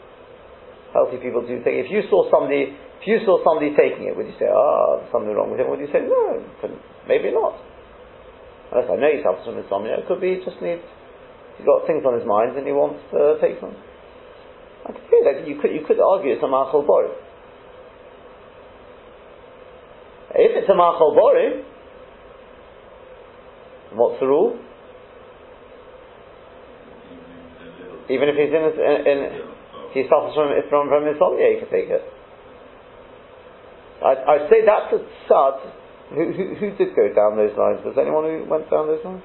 Healthy 0.91 1.23
people 1.23 1.47
do 1.47 1.63
think, 1.63 1.79
if 1.79 1.87
you 1.87 2.03
saw 2.11 2.27
somebody, 2.27 2.75
if 2.75 3.07
you 3.07 3.23
saw 3.23 3.39
somebody 3.47 3.71
taking 3.71 4.11
it, 4.11 4.13
would 4.19 4.27
you 4.27 4.35
say, 4.35 4.51
oh, 4.51 5.07
something 5.15 5.31
wrong 5.31 5.47
with 5.47 5.63
him? 5.63 5.71
Would 5.71 5.79
you 5.79 5.87
say, 5.95 6.03
no, 6.03 6.43
maybe 7.07 7.31
not? 7.31 7.55
Unless 8.71 8.87
I 8.87 8.95
know 8.95 9.11
he 9.11 9.19
suffers 9.19 9.43
from 9.43 9.59
insomnia, 9.59 9.99
it 9.99 10.07
could 10.07 10.23
be 10.23 10.39
he 10.39 10.45
just 10.47 10.61
needs, 10.63 10.83
he's 11.59 11.67
got 11.67 11.83
things 11.83 12.07
on 12.07 12.15
his 12.15 12.23
mind 12.23 12.55
and 12.55 12.63
he 12.63 12.71
wants 12.71 13.03
to 13.11 13.35
take 13.43 13.59
them. 13.59 13.75
I 14.87 14.95
could 14.95 15.05
see 15.11 15.21
that 15.27 15.47
you 15.47 15.59
could 15.59 15.75
you 15.75 15.83
could 15.85 15.99
argue 15.99 16.33
it's 16.33 16.43
a 16.43 16.47
machal 16.47 16.81
bori. 16.81 17.11
If 20.33 20.63
it's 20.63 20.69
a 20.69 20.75
machal 20.75 21.13
bori, 21.13 21.67
what's 23.93 24.19
the 24.19 24.27
rule? 24.27 24.57
Even 28.09 28.29
if 28.29 28.35
he's 28.35 28.49
in, 28.49 28.63
in, 28.63 28.95
in 29.05 29.19
he 29.93 30.07
suffers 30.07 30.33
from 30.33 30.49
from 30.71 30.87
from 30.87 31.07
insomnia, 31.07 31.53
he 31.53 31.59
can 31.59 31.69
take 31.69 31.91
it. 31.91 32.01
I 34.01 34.15
I 34.15 34.35
say 34.49 34.63
that's 34.65 34.95
a 34.95 34.99
sad. 35.27 35.80
Who, 36.11 36.33
who, 36.33 36.55
who 36.55 36.75
did 36.75 36.93
go 36.93 37.07
down 37.15 37.37
those 37.37 37.55
lines? 37.57 37.79
Was 37.85 37.95
anyone 37.95 38.27
who 38.27 38.43
went 38.43 38.69
down 38.69 38.87
those 38.87 38.99
lines? 39.05 39.23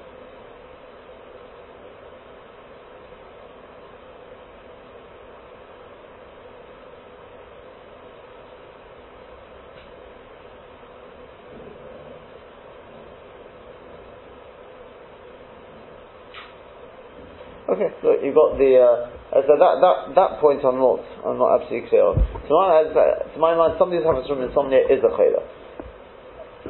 Okay, 17.67 17.91
look, 18.01 18.23
you've 18.23 18.33
got 18.33 18.55
the. 18.55 18.79
Uh, 18.79 19.43
so 19.43 19.59
that, 19.59 19.83
that, 19.83 20.15
that 20.15 20.39
point 20.39 20.63
I'm 20.63 20.79
not 20.79 21.03
I'm 21.27 21.37
not 21.37 21.59
absolutely 21.59 21.89
clear 21.89 22.07
on. 22.07 22.15
To 22.15 22.51
my, 22.55 22.87
to 22.87 23.39
my 23.39 23.53
mind, 23.59 23.75
somebody 23.75 23.99
who 23.99 24.07
suffers 24.07 24.23
from 24.31 24.39
insomnia 24.39 24.87
is 24.87 25.03
a 25.03 25.11
chayla. 25.11 25.56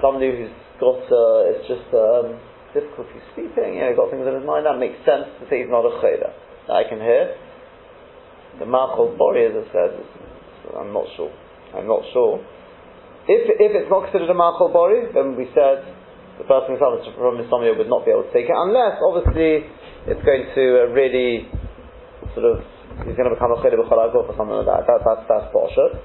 Somebody 0.07 0.31
who's 0.31 0.55
got 0.79 1.03
uh, 1.03 1.51
it's 1.51 1.67
just 1.67 1.91
um, 1.91 2.39
difficulty 2.71 3.19
sleeping, 3.35 3.75
you 3.75 3.83
know, 3.83 3.91
got 3.91 4.07
things 4.07 4.23
in 4.23 4.39
his 4.39 4.47
mind. 4.47 4.63
That 4.63 4.79
makes 4.79 4.95
sense 5.03 5.27
to 5.35 5.43
say 5.51 5.67
he's 5.67 5.67
not 5.67 5.83
a 5.83 5.99
chayla. 5.99 6.31
I 6.71 6.87
can 6.87 7.03
hear. 7.03 7.35
The 8.63 8.63
Machol 8.63 9.19
Bori, 9.19 9.51
as 9.51 9.53
I 9.53 9.67
said, 9.75 9.91
I'm 10.79 10.95
not 10.95 11.11
sure. 11.19 11.27
I'm 11.75 11.91
not 11.91 12.07
sure. 12.15 12.39
If 13.27 13.51
if 13.51 13.71
it's 13.75 13.91
not 13.91 14.07
considered 14.07 14.31
a 14.31 14.37
Machol 14.39 14.71
Bori, 14.71 15.11
then 15.11 15.35
we 15.35 15.51
said 15.51 15.83
the 16.39 16.47
person 16.47 16.71
who 16.71 16.79
suffers 16.79 17.03
from 17.19 17.43
insomnia 17.43 17.75
would 17.75 17.91
not 17.91 18.07
be 18.07 18.15
able 18.15 18.23
to 18.23 18.31
take 18.31 18.47
it, 18.47 18.55
unless 18.55 18.95
obviously 19.03 19.67
it's 20.07 20.23
going 20.23 20.47
to 20.55 20.87
uh, 20.87 20.95
really 20.95 21.51
sort 22.31 22.47
of 22.47 22.63
he's 23.03 23.19
going 23.19 23.27
to 23.27 23.35
become 23.35 23.51
a 23.51 23.59
chayla 23.59 23.75
b'chalaguf 23.75 24.23
or 24.23 24.35
something 24.39 24.55
like 24.63 24.71
that. 24.71 24.87
that 24.87 25.03
that's 25.03 25.27
that's 25.27 25.51
bullshit. 25.51 25.99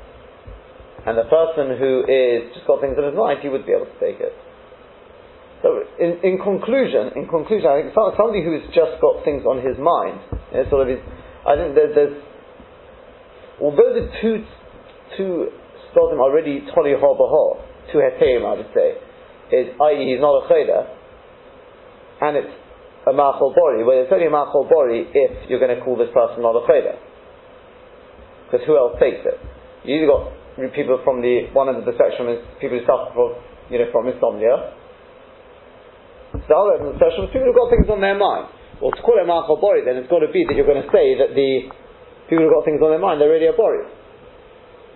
And 1.02 1.18
the 1.18 1.26
person 1.26 1.78
who 1.78 2.06
is 2.06 2.54
just 2.54 2.66
got 2.66 2.80
things 2.80 2.94
in 2.94 3.02
his 3.02 3.14
mind, 3.14 3.42
he 3.42 3.50
would 3.50 3.66
be 3.66 3.74
able 3.74 3.90
to 3.90 3.98
take 3.98 4.22
it. 4.22 4.34
So, 5.62 5.82
in, 5.98 6.18
in 6.22 6.42
conclusion, 6.42 7.14
in 7.14 7.26
conclusion, 7.30 7.70
I 7.70 7.82
think 7.82 7.94
somebody 7.94 8.42
who's 8.42 8.66
just 8.74 8.98
got 8.98 9.22
things 9.22 9.46
on 9.46 9.62
his 9.62 9.78
mind, 9.78 10.18
you 10.50 10.62
know, 10.62 10.66
sort 10.70 10.86
of, 10.86 10.98
is, 10.98 11.02
I 11.46 11.54
think 11.54 11.74
there's, 11.74 12.18
although 13.62 13.94
the 13.94 14.10
two 14.22 14.42
two 15.16 15.50
stodim 15.90 16.18
already 16.18 16.66
toli 16.74 16.94
ho 16.98 17.14
baho, 17.14 17.62
two 17.92 17.98
heteim 17.98 18.46
I 18.46 18.58
would 18.58 18.70
say, 18.74 18.98
is 19.54 19.74
i.e. 19.78 20.02
he's 20.10 20.20
not 20.20 20.42
a 20.42 20.48
chayda, 20.48 20.88
and 22.22 22.36
it's 22.36 22.54
a 23.06 23.12
machol 23.12 23.54
bori, 23.54 23.84
well 23.84 24.02
it's 24.02 24.12
only 24.12 24.26
a 24.26 24.30
machol 24.30 24.68
bori 24.68 25.06
if 25.12 25.50
you're 25.50 25.60
going 25.60 25.76
to 25.76 25.82
call 25.84 25.96
this 25.96 26.10
person 26.14 26.42
not 26.42 26.56
a 26.56 26.66
chayda. 26.66 26.98
Because 28.46 28.66
who 28.66 28.76
else 28.76 28.98
takes 29.00 29.20
it? 29.24 29.38
You 29.84 29.96
either 29.96 30.06
got 30.06 30.41
people 30.74 31.00
from 31.04 31.22
the, 31.22 31.48
one 31.52 31.68
end 31.68 31.80
of 31.80 31.86
the 31.88 31.96
spectrum 31.96 32.28
is 32.28 32.40
people 32.60 32.78
who 32.78 32.84
suffer 32.84 33.08
from, 33.16 33.30
you 33.72 33.78
know, 33.80 33.88
from 33.90 34.08
insomnia, 34.08 34.76
the 36.32 36.54
other 36.56 36.80
end 36.80 36.82
of 36.88 36.96
the 36.96 36.98
spectrum 37.00 37.28
is 37.28 37.30
people 37.32 37.48
who've 37.48 37.56
got 37.56 37.68
things 37.72 37.88
on 37.88 38.00
their 38.00 38.16
mind. 38.16 38.48
Well, 38.80 38.92
to 38.92 39.00
call 39.04 39.20
it 39.20 39.28
machol 39.28 39.60
bori 39.60 39.84
then 39.84 40.00
it's 40.00 40.10
got 40.10 40.24
to 40.24 40.32
be 40.32 40.42
that 40.48 40.56
you're 40.58 40.66
going 40.66 40.82
to 40.82 40.90
say 40.90 41.14
that 41.14 41.36
the 41.38 41.70
people 42.26 42.48
who've 42.48 42.56
got 42.56 42.64
things 42.64 42.80
on 42.82 42.90
their 42.90 43.02
mind, 43.02 43.20
they're 43.20 43.30
really 43.30 43.46
a 43.46 43.54
bori. 43.54 43.84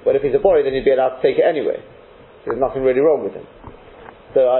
But 0.03 0.16
if 0.16 0.23
he's 0.23 0.35
a 0.35 0.42
bori, 0.42 0.64
then 0.64 0.75
you'd 0.75 0.87
be 0.87 0.95
allowed 0.95 1.19
to 1.19 1.23
take 1.23 1.38
it 1.38 1.45
anyway. 1.45 1.79
There's 2.45 2.59
nothing 2.59 2.83
really 2.83 3.01
wrong 3.01 3.27
with 3.27 3.35
him. 3.35 3.47
So 4.35 4.47
I, 4.47 4.59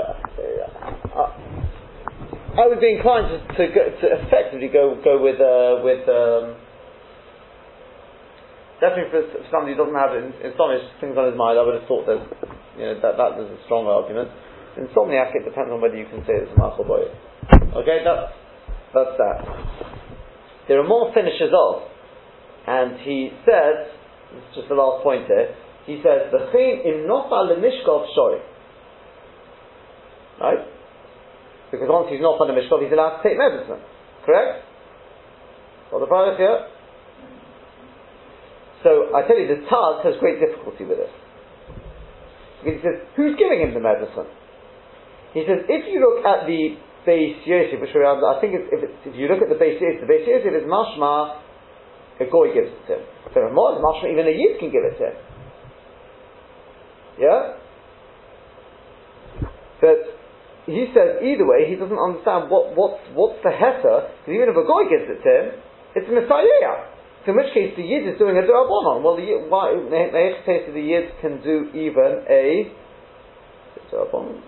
I, 1.15 1.25
I 2.57 2.67
would 2.67 2.81
be 2.81 2.97
inclined 2.97 3.29
to, 3.31 3.39
to, 3.55 3.65
go, 3.69 3.83
to 3.85 4.07
effectively 4.27 4.69
go 4.69 4.99
go 5.05 5.21
with 5.21 5.39
uh, 5.39 5.85
with 5.85 6.03
um, 6.09 6.57
definitely 8.81 9.11
for 9.13 9.23
somebody 9.51 9.75
who 9.75 9.85
doesn't 9.85 9.97
have 9.97 10.13
insomnia 10.45 10.85
things 11.01 11.17
on 11.17 11.31
his 11.31 11.39
mind. 11.39 11.59
I 11.59 11.63
would 11.65 11.81
have 11.81 11.89
thought 11.89 12.07
that 12.07 12.21
you 12.77 12.85
know 12.87 12.97
that 13.01 13.15
that 13.17 13.31
is 13.41 13.49
a 13.53 13.59
strong 13.69 13.89
argument. 13.89 14.29
Insomniac 14.77 15.33
it 15.33 15.45
depends 15.49 15.73
on 15.73 15.81
whether 15.81 15.97
you 15.97 16.07
can 16.07 16.21
say 16.29 16.37
it's 16.37 16.53
a 16.53 16.59
machal 16.61 16.85
boy. 16.85 17.09
Okay, 17.81 18.05
that's 18.05 18.33
that's 18.93 19.17
that. 19.17 19.39
There 20.69 20.81
are 20.81 20.89
more 20.89 21.13
finishes 21.15 21.53
off, 21.53 21.89
and 22.67 23.01
he 23.01 23.31
says 23.47 23.93
it's 24.35 24.57
just 24.57 24.69
the 24.69 24.75
last 24.75 25.03
point 25.03 25.27
here. 25.27 25.55
He 25.87 26.03
says, 26.03 26.35
the 26.35 26.51
chain 26.51 26.83
in 26.83 27.07
nofa 27.07 27.47
lemishkov 27.47 28.11
shori. 28.11 28.43
Right? 30.41 30.67
Because 31.71 31.87
once 31.89 32.09
he's 32.11 32.21
not 32.21 32.41
on 32.43 32.51
the 32.51 32.55
mishkov, 32.59 32.83
he's 32.83 32.93
allowed 32.93 33.23
to 33.23 33.23
take 33.23 33.39
medicine. 33.39 33.81
Correct? 34.27 34.67
Well, 35.91 36.01
the 36.01 36.11
product 36.11 36.39
here. 36.39 36.67
So 38.83 39.15
I 39.15 39.27
tell 39.27 39.39
you, 39.39 39.49
the 39.49 39.65
Taz 39.67 40.05
has 40.05 40.15
great 40.21 40.41
difficulty 40.41 40.85
with 40.85 40.99
this. 40.99 41.15
Because 42.61 42.81
he 42.81 42.83
says, 42.83 42.99
who's 43.17 43.37
giving 43.39 43.61
him 43.61 43.73
the 43.73 43.81
medicine? 43.81 44.29
He 45.33 45.45
says, 45.45 45.65
if 45.69 45.87
you 45.89 46.01
look 46.01 46.25
at 46.25 46.47
the 46.49 46.77
Beis 47.07 47.39
Yosef, 47.47 47.81
which 47.81 47.95
I 47.95 48.41
think 48.41 48.59
if, 48.59 48.67
if, 48.73 49.15
you 49.15 49.29
look 49.29 49.41
at 49.41 49.49
the 49.49 49.59
Beis 49.61 49.81
Yosef, 49.81 50.03
the 50.03 50.11
Beis 50.11 50.27
Yosef 50.27 50.51
is 50.51 50.67
mashma 50.67 51.41
a 52.19 52.25
goy 52.25 52.49
gives 52.55 52.73
it 52.73 52.81
to 52.89 52.93
him. 52.97 53.05
So 53.35 53.45
is 53.45 53.53
mashma, 53.53 54.11
even 54.11 54.27
a 54.27 54.33
yid 54.33 54.59
can 54.59 54.73
give 54.73 54.83
it 54.83 54.97
to 54.99 55.05
him. 55.13 55.17
Yeah? 57.21 57.41
But 59.81 60.17
he 60.65 60.89
says 60.97 61.21
either 61.21 61.45
way, 61.47 61.69
he 61.69 61.77
doesn't 61.77 61.99
understand 61.99 62.49
what, 62.51 62.75
what, 62.75 62.99
what's 63.13 63.39
the 63.45 63.53
heter, 63.53 64.09
because 64.09 64.33
even 64.33 64.49
if 64.49 64.57
a 64.57 64.65
goy 64.65 64.89
gives 64.89 65.07
it 65.07 65.21
to 65.21 65.31
him, 65.31 65.47
it's 65.95 66.09
messiah. 66.09 66.96
So 67.27 67.33
in 67.33 67.39
which 67.39 67.53
case 67.53 67.75
the 67.75 67.83
yid 67.83 68.07
is 68.07 68.19
doing 68.19 68.39
a 68.39 68.43
durabonon. 68.47 69.03
Well, 69.03 69.17
the 69.17 69.23
yid, 69.23 69.51
why, 69.51 69.75
the 69.75 70.81
yid 70.81 71.11
can 71.21 71.43
do 71.43 71.67
even 71.75 72.23
a 72.31 72.71
durabonon. 73.91 74.41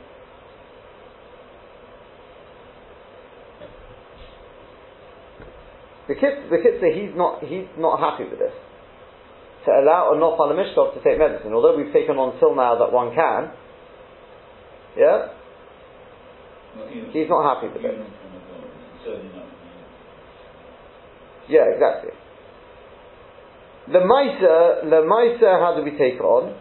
The 6.06 6.14
kid, 6.14 6.48
the 6.50 6.58
kid 6.62 6.80
say 6.80 6.94
he's 6.94 7.14
not, 7.16 7.42
he's 7.42 7.66
not 7.76 7.98
happy 7.98 8.30
with 8.30 8.38
this. 8.38 8.54
To 9.66 9.72
allow 9.72 10.14
a 10.14 10.16
Nofal 10.16 10.54
Mishkov 10.54 10.94
to 10.94 11.02
take 11.02 11.18
medicine, 11.18 11.52
although 11.52 11.76
we've 11.76 11.92
taken 11.92 12.16
on 12.16 12.38
till 12.38 12.54
now 12.54 12.78
that 12.78 12.92
one 12.92 13.12
can, 13.12 13.50
yeah, 14.96 15.34
he's 17.12 17.28
not 17.28 17.42
happy 17.42 17.68
with 17.74 17.84
it. 17.84 18.06
Yeah, 21.50 21.64
exactly. 21.74 22.12
The 23.90 24.00
Maisa, 24.00 24.84
the 24.90 25.00
Maisa, 25.08 25.58
how 25.60 25.74
do 25.76 25.82
we 25.82 25.96
take 25.96 26.20
on? 26.20 26.54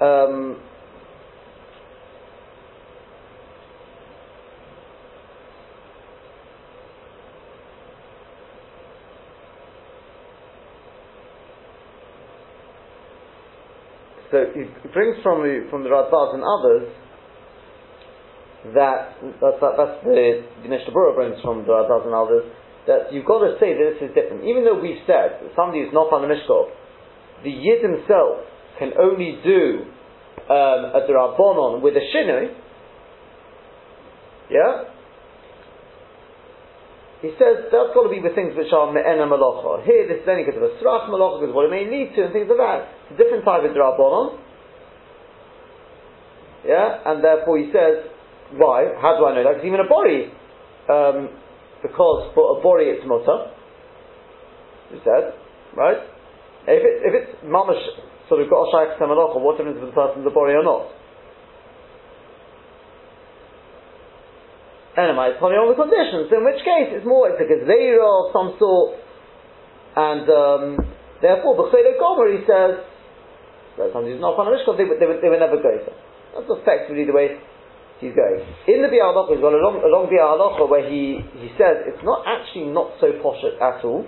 Um, 0.00 0.60
So 14.30 14.44
he 14.54 14.64
brings 14.92 15.16
from 15.22 15.40
the 15.40 15.66
from 15.70 15.84
the 15.84 15.88
Radbaz 15.88 16.34
and 16.34 16.44
others 16.44 16.92
that 18.74 19.16
that's, 19.40 19.60
that, 19.60 19.72
that's 19.78 20.04
the, 20.04 20.44
the 20.62 20.68
Mishnah 20.68 20.92
brings 20.92 21.40
from 21.40 21.64
the 21.64 21.72
Radbaz 21.72 22.04
and 22.04 22.14
others 22.14 22.44
that 22.88 23.12
you've 23.12 23.28
got 23.28 23.44
to 23.44 23.54
say 23.60 23.76
that 23.76 23.84
this 23.94 24.08
is 24.08 24.10
different. 24.16 24.48
Even 24.48 24.64
though 24.64 24.80
we've 24.80 25.04
said 25.06 25.44
that 25.44 25.52
somebody 25.54 25.84
who's 25.84 25.92
not 25.92 26.08
on 26.08 26.24
the 26.24 26.30
Mishkov, 26.32 26.72
the 27.44 27.52
Yid 27.52 27.84
himself 27.84 28.42
can 28.80 28.96
only 28.98 29.38
do 29.44 29.84
um, 30.48 30.96
a 30.96 31.04
Drabonon 31.04 31.84
with 31.84 31.94
a 31.94 32.02
Shinui, 32.02 32.56
yeah? 34.50 34.88
He 37.20 37.34
says 37.34 37.68
that's 37.68 37.92
got 37.92 38.06
to 38.06 38.12
be 38.14 38.22
with 38.22 38.34
things 38.34 38.54
which 38.56 38.72
are 38.72 38.88
me'ena 38.94 39.26
malacha. 39.26 39.84
Here, 39.84 40.06
this 40.06 40.22
is 40.22 40.28
only 40.28 40.46
because 40.46 40.56
of 40.56 40.70
a 40.70 40.72
srach 40.78 41.10
malacha, 41.10 41.42
because 41.42 41.54
what 41.54 41.66
it 41.66 41.74
may 41.74 41.84
lead 41.84 42.14
to, 42.14 42.24
and 42.24 42.32
things 42.32 42.46
like 42.48 42.62
that. 42.62 42.88
It's 43.10 43.18
a 43.18 43.22
different 43.22 43.44
type 43.44 43.66
of 43.66 43.74
drabonon. 43.74 44.38
Yeah, 46.64 47.02
and 47.06 47.22
therefore 47.22 47.58
he 47.58 47.70
says, 47.74 48.06
why? 48.54 48.94
How 49.02 49.18
do 49.18 49.26
I 49.26 49.34
know 49.34 49.44
that? 49.44 49.60
Because 49.60 49.66
even 49.66 49.82
a 49.82 49.90
body 49.90 50.32
um, 50.88 51.28
because 51.82 52.32
for 52.34 52.58
a 52.58 52.62
bori 52.62 52.90
it's 52.90 53.06
mutter. 53.06 53.52
He 54.90 54.98
said, 55.04 55.36
right? 55.76 56.00
If, 56.68 56.80
it, 56.84 56.94
if 57.04 57.12
it's 57.12 57.32
mamash 57.44 57.80
sort 58.28 58.40
of 58.42 58.50
got 58.50 58.64
a 58.64 58.68
shaykh 58.72 59.00
malacha, 59.00 59.40
what 59.40 59.56
difference 59.56 59.78
if 59.80 59.88
the 59.88 59.96
person's 59.96 60.26
a 60.26 60.30
bori 60.30 60.54
or 60.54 60.64
not? 60.64 60.92
Anyway, 64.98 65.30
it's 65.30 65.38
on 65.38 65.54
the 65.54 65.78
conditions, 65.78 66.26
in 66.34 66.42
which 66.42 66.58
case 66.66 66.90
it's 66.90 67.06
more 67.06 67.30
like 67.30 67.38
a 67.38 67.46
gazera 67.46 68.02
of 68.02 68.34
some 68.34 68.58
sort, 68.58 68.98
and 69.94 70.26
um, 70.26 70.62
therefore, 71.22 71.54
B'chayla 71.54 71.94
Gomer, 72.02 72.34
he 72.34 72.42
says, 72.42 72.82
that 73.78 73.94
somebody 73.94 74.18
who's 74.18 74.20
not 74.20 74.34
on 74.34 74.50
a 74.50 74.58
Mishkov, 74.58 74.74
they, 74.74 74.90
they, 74.90 75.06
they 75.06 75.30
would 75.30 75.38
never 75.38 75.62
there. 75.62 75.94
That's 76.34 76.50
effectively 76.50 77.06
the 77.06 77.14
way 77.14 77.38
he's 78.00 78.14
going. 78.14 78.40
In 78.66 78.82
the 78.82 78.88
Biur 78.88 79.10
Halacha, 79.10 79.34
he's 79.34 79.42
got 79.42 79.54
a 79.54 79.62
long, 79.62 79.82
long 79.82 80.06
where 80.70 80.88
he, 80.88 81.20
he 81.42 81.48
says 81.58 81.84
it's 81.86 82.02
not 82.02 82.24
actually 82.26 82.70
not 82.72 82.98
so 83.00 83.12
posh 83.22 83.42
at 83.44 83.84
all. 83.84 84.06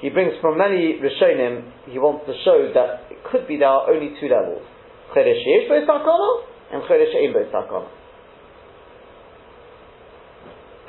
He 0.00 0.08
brings 0.08 0.32
from 0.40 0.56
many 0.56 0.96
Rishonim, 0.96 1.92
he 1.92 1.98
wants 1.98 2.24
to 2.24 2.32
show 2.44 2.72
that 2.72 3.12
it 3.12 3.20
could 3.30 3.46
be 3.46 3.58
there 3.60 3.68
are 3.68 3.90
only 3.90 4.16
two 4.16 4.28
levels. 4.28 4.64
Chedesh 5.12 5.44
Yesh 5.44 5.68
and 5.68 6.82
Chedesh 6.88 7.12
Ein 7.12 7.34
Sakana 7.52 8.00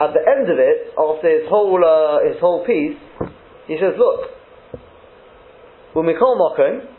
at 0.02 0.18
the 0.18 0.24
end 0.26 0.50
of 0.50 0.58
it, 0.58 0.90
after 0.98 1.30
his 1.30 1.46
whole 1.46 1.78
uh, 1.78 2.26
his 2.26 2.42
whole 2.42 2.66
piece, 2.66 2.98
he 3.70 3.78
says, 3.78 3.94
"Look, 4.02 4.34
call 6.18 6.34
Mokum, 6.42 6.90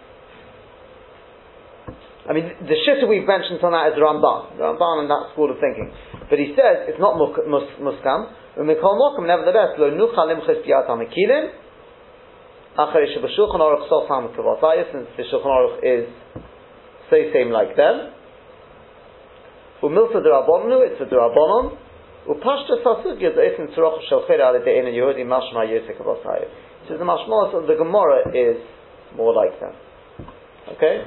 I 2.22 2.32
mean, 2.32 2.46
the 2.62 2.78
shitta 2.86 3.08
we've 3.08 3.26
mentioned 3.26 3.58
on 3.66 3.74
that 3.74 3.90
is 3.90 3.98
Ramban, 3.98 4.54
Ramban 4.54 4.94
and 5.02 5.08
that 5.10 5.34
school 5.34 5.50
of 5.50 5.58
thinking. 5.58 5.90
But 6.30 6.38
he 6.38 6.54
says 6.54 6.86
it's 6.86 7.02
not 7.02 7.18
mus, 7.18 7.34
mus, 7.46 7.66
muskam. 7.82 8.30
Call 8.54 8.94
Mokum, 8.94 9.26
nevertheless, 9.26 9.74
lo 9.78 9.90
nucha 9.90 10.22
limches 10.30 10.62
biat 10.62 10.86
hamikilim, 10.86 11.50
achar 12.78 13.02
shebashulchan 13.10 13.58
aruch 13.58 13.88
sof 13.88 14.06
hamikavasayis, 14.06 14.92
since 14.92 15.08
the 15.16 15.24
shulchan 15.26 15.50
aruch 15.50 15.78
is 15.82 16.06
so 17.10 17.16
same 17.34 17.50
like 17.50 17.74
them. 17.76 18.12
Umilta 19.82 20.22
derabonu, 20.22 20.86
it's 20.86 21.00
a 21.00 21.06
derabonon. 21.12 21.76
Upashta 22.28 22.78
Sasugya 22.84 23.34
Eifin 23.34 23.74
Tzroch 23.74 23.98
Shalcher 24.08 24.38
Ale 24.38 24.62
De'en 24.62 24.86
and 24.86 24.94
Yehudi 24.94 25.26
Mashma 25.26 25.66
Yosek 25.66 26.00
Avosayim. 26.00 26.46
So 26.88 26.96
the 26.96 27.02
Mashma 27.02 27.52
of 27.52 27.66
the 27.66 27.74
Gemara 27.74 28.30
is 28.30 28.62
more 29.16 29.34
like 29.34 29.58
them. 29.58 29.74
Okay? 30.76 31.02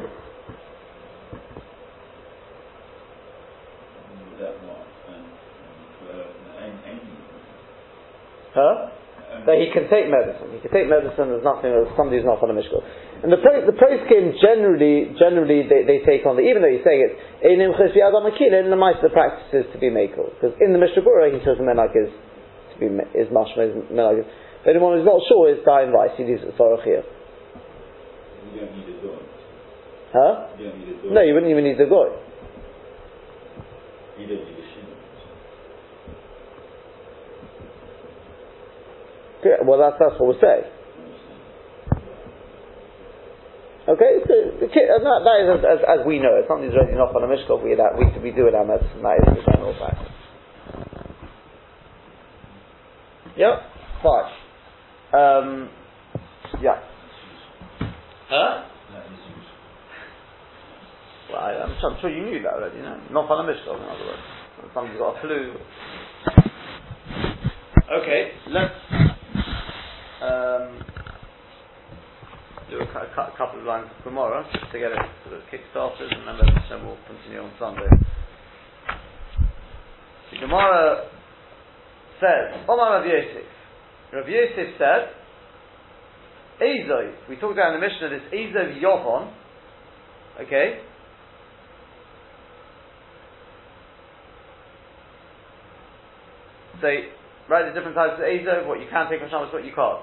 Huh? 8.56 8.96
That 9.44 9.60
he 9.60 9.68
can 9.76 9.92
take 9.92 10.08
medicine. 10.08 10.48
He 10.56 10.64
can 10.64 10.72
take 10.72 10.88
medicine. 10.88 11.28
There's 11.28 11.44
nothing. 11.44 11.76
Somebody 12.00 12.24
who's 12.24 12.30
not 12.30 12.40
on 12.40 12.50
a 12.50 12.56
mishkal. 12.56 12.80
And 13.20 13.28
the 13.28 13.38
the 13.38 13.76
poskim 13.76 14.40
generally 14.40 15.12
generally 15.20 15.68
they, 15.68 15.84
they 15.84 16.00
take 16.08 16.24
on 16.24 16.40
the 16.40 16.44
even 16.48 16.64
though 16.64 16.72
he's 16.72 16.84
saying 16.88 17.04
it 17.04 17.14
einim 17.44 17.76
chesvi 17.76 18.00
adam 18.00 18.28
in 18.32 18.70
the 18.72 18.80
mice 18.80 19.00
the 19.04 19.12
practice 19.12 19.52
is 19.52 19.68
to 19.74 19.78
be 19.80 19.92
makel 19.92 20.32
because 20.36 20.56
in 20.64 20.72
the 20.72 20.80
Mishnah 20.80 21.04
he 21.32 21.40
says 21.44 21.60
the 21.60 21.68
menag 21.68 21.92
is 22.00 22.12
to 22.12 22.76
be 22.80 22.88
is 23.12 23.28
mashma 23.28 23.68
is 23.68 23.74
menag. 23.92 24.24
But 24.64 24.72
anyone 24.72 24.98
who's 24.98 25.06
not 25.06 25.22
sure 25.28 25.52
is 25.52 25.60
dying 25.66 25.92
rice. 25.92 26.16
He 26.18 26.24
leaves 26.24 26.42
it 26.42 26.58
sorach 26.58 26.84
here. 26.84 27.04
You 28.54 28.62
don't 28.62 28.78
need 28.78 28.90
a 28.90 29.20
Huh? 30.16 30.48
You 30.58 30.70
don't 30.70 30.80
need 30.80 31.12
a. 31.12 31.14
No, 31.14 31.22
you 31.22 31.34
wouldn't 31.34 31.52
even 31.52 31.64
need 31.64 31.78
the 31.78 31.86
goy. 31.86 32.10
You 34.18 34.28
don't 34.28 34.42
need 34.42 34.58
a 34.58 34.66
shin. 34.74 34.86
Okay, 39.46 39.62
well, 39.64 39.78
that's 39.78 39.96
that's 40.00 40.20
what 40.20 40.34
we're 40.34 40.42
saying. 40.42 40.66
Okay, 43.88 44.18
so 44.26 44.34
that, 44.58 45.22
that 45.22 45.38
is 45.46 45.60
as, 45.60 45.78
as, 45.78 46.00
as 46.02 46.06
we 46.08 46.18
know 46.18 46.34
it. 46.34 46.46
Something's 46.50 46.74
already 46.74 46.98
not 46.98 47.16
on 47.16 47.22
a 47.22 47.28
mishkov. 47.28 47.64
We 47.64 47.76
that 47.76 47.94
we 47.94 48.06
we 48.24 48.32
do 48.36 48.48
it 48.48 48.56
our 48.56 48.66
medicine. 48.66 49.04
That 49.04 49.22
is 49.22 49.46
the 49.46 49.52
general 49.52 49.78
fact. 49.78 50.02
Yep. 53.38 53.62
Fine. 54.02 54.32
Um, 55.14 55.70
yeah. 56.64 56.82
Huh? 58.28 58.66
Well, 61.30 61.42
I, 61.42 61.52
I'm, 61.54 61.78
sure, 61.80 61.98
sure 62.02 62.10
you 62.10 62.26
knew 62.26 62.42
that 62.42 62.54
already. 62.54 62.78
You 62.78 62.84
know, 62.84 63.00
not 63.12 63.30
on 63.30 63.48
a 63.48 63.54
mishkov. 63.54 63.78
In 63.78 63.84
other 63.84 64.06
words, 64.06 64.74
somebody's 64.74 64.98
got 64.98 65.18
a 65.18 65.22
flu. 65.22 65.54
Okay, 68.02 68.32
let's. 68.48 68.74
Um, 70.22 70.84
do 72.70 72.80
a, 73.04 73.08
cou- 73.16 73.32
cou- 73.32 73.38
couple 73.38 73.60
of 73.60 73.66
lines 73.66 73.88
tomorrow 74.04 74.44
just 74.54 74.72
to 74.72 74.80
get 74.80 74.92
it 74.92 75.00
sort 75.24 75.36
of 75.36 75.44
kick-started 75.52 76.12
and 76.12 76.28
then, 76.28 76.86
we'll 76.86 76.98
continue 77.08 77.42
on 77.42 77.52
Sunday. 77.60 77.88
The 80.32 80.38
Gemara 80.40 81.10
says, 82.20 82.66
Omar 82.68 83.00
Rav 83.00 83.06
Yosef. 83.06 83.48
Rav 84.14 84.28
Yosef 84.28 84.76
said, 84.78 85.10
Ezov, 86.62 87.30
we 87.30 87.36
talked 87.36 87.54
about 87.54 87.76
in 87.76 87.82
the 87.82 87.88
Mishnah 87.88 88.10
this 88.10 88.28
Ezov 88.34 88.82
Yovon, 88.82 89.32
okay? 90.42 90.80
So, 96.82 96.88
right, 97.50 97.66
the 97.68 97.74
different 97.74 97.96
types 97.96 98.14
of 98.20 98.26
Ezov, 98.26 98.68
what 98.68 98.80
you 98.80 98.88
can 98.90 99.10
take 99.10 99.20
from 99.20 99.30
Shabbos, 99.30 99.54
what 99.54 99.66
you 99.66 99.74
can't. 99.76 100.02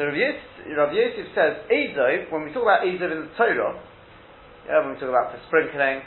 So 0.00 0.06
Rav 0.06 0.16
Yosef, 0.16 0.40
Rav 0.78 0.92
Yosef 0.94 1.26
says 1.36 1.60
Ezov, 1.68 2.32
when 2.32 2.48
we 2.48 2.52
talk 2.56 2.62
about 2.64 2.88
Ezov 2.88 3.12
in 3.12 3.20
the 3.20 3.32
Torah, 3.36 3.76
yeah, 4.64 4.80
when 4.80 4.94
we 4.94 4.98
talk 4.98 5.12
about 5.12 5.36
the 5.36 5.38
sprinkling, 5.46 6.00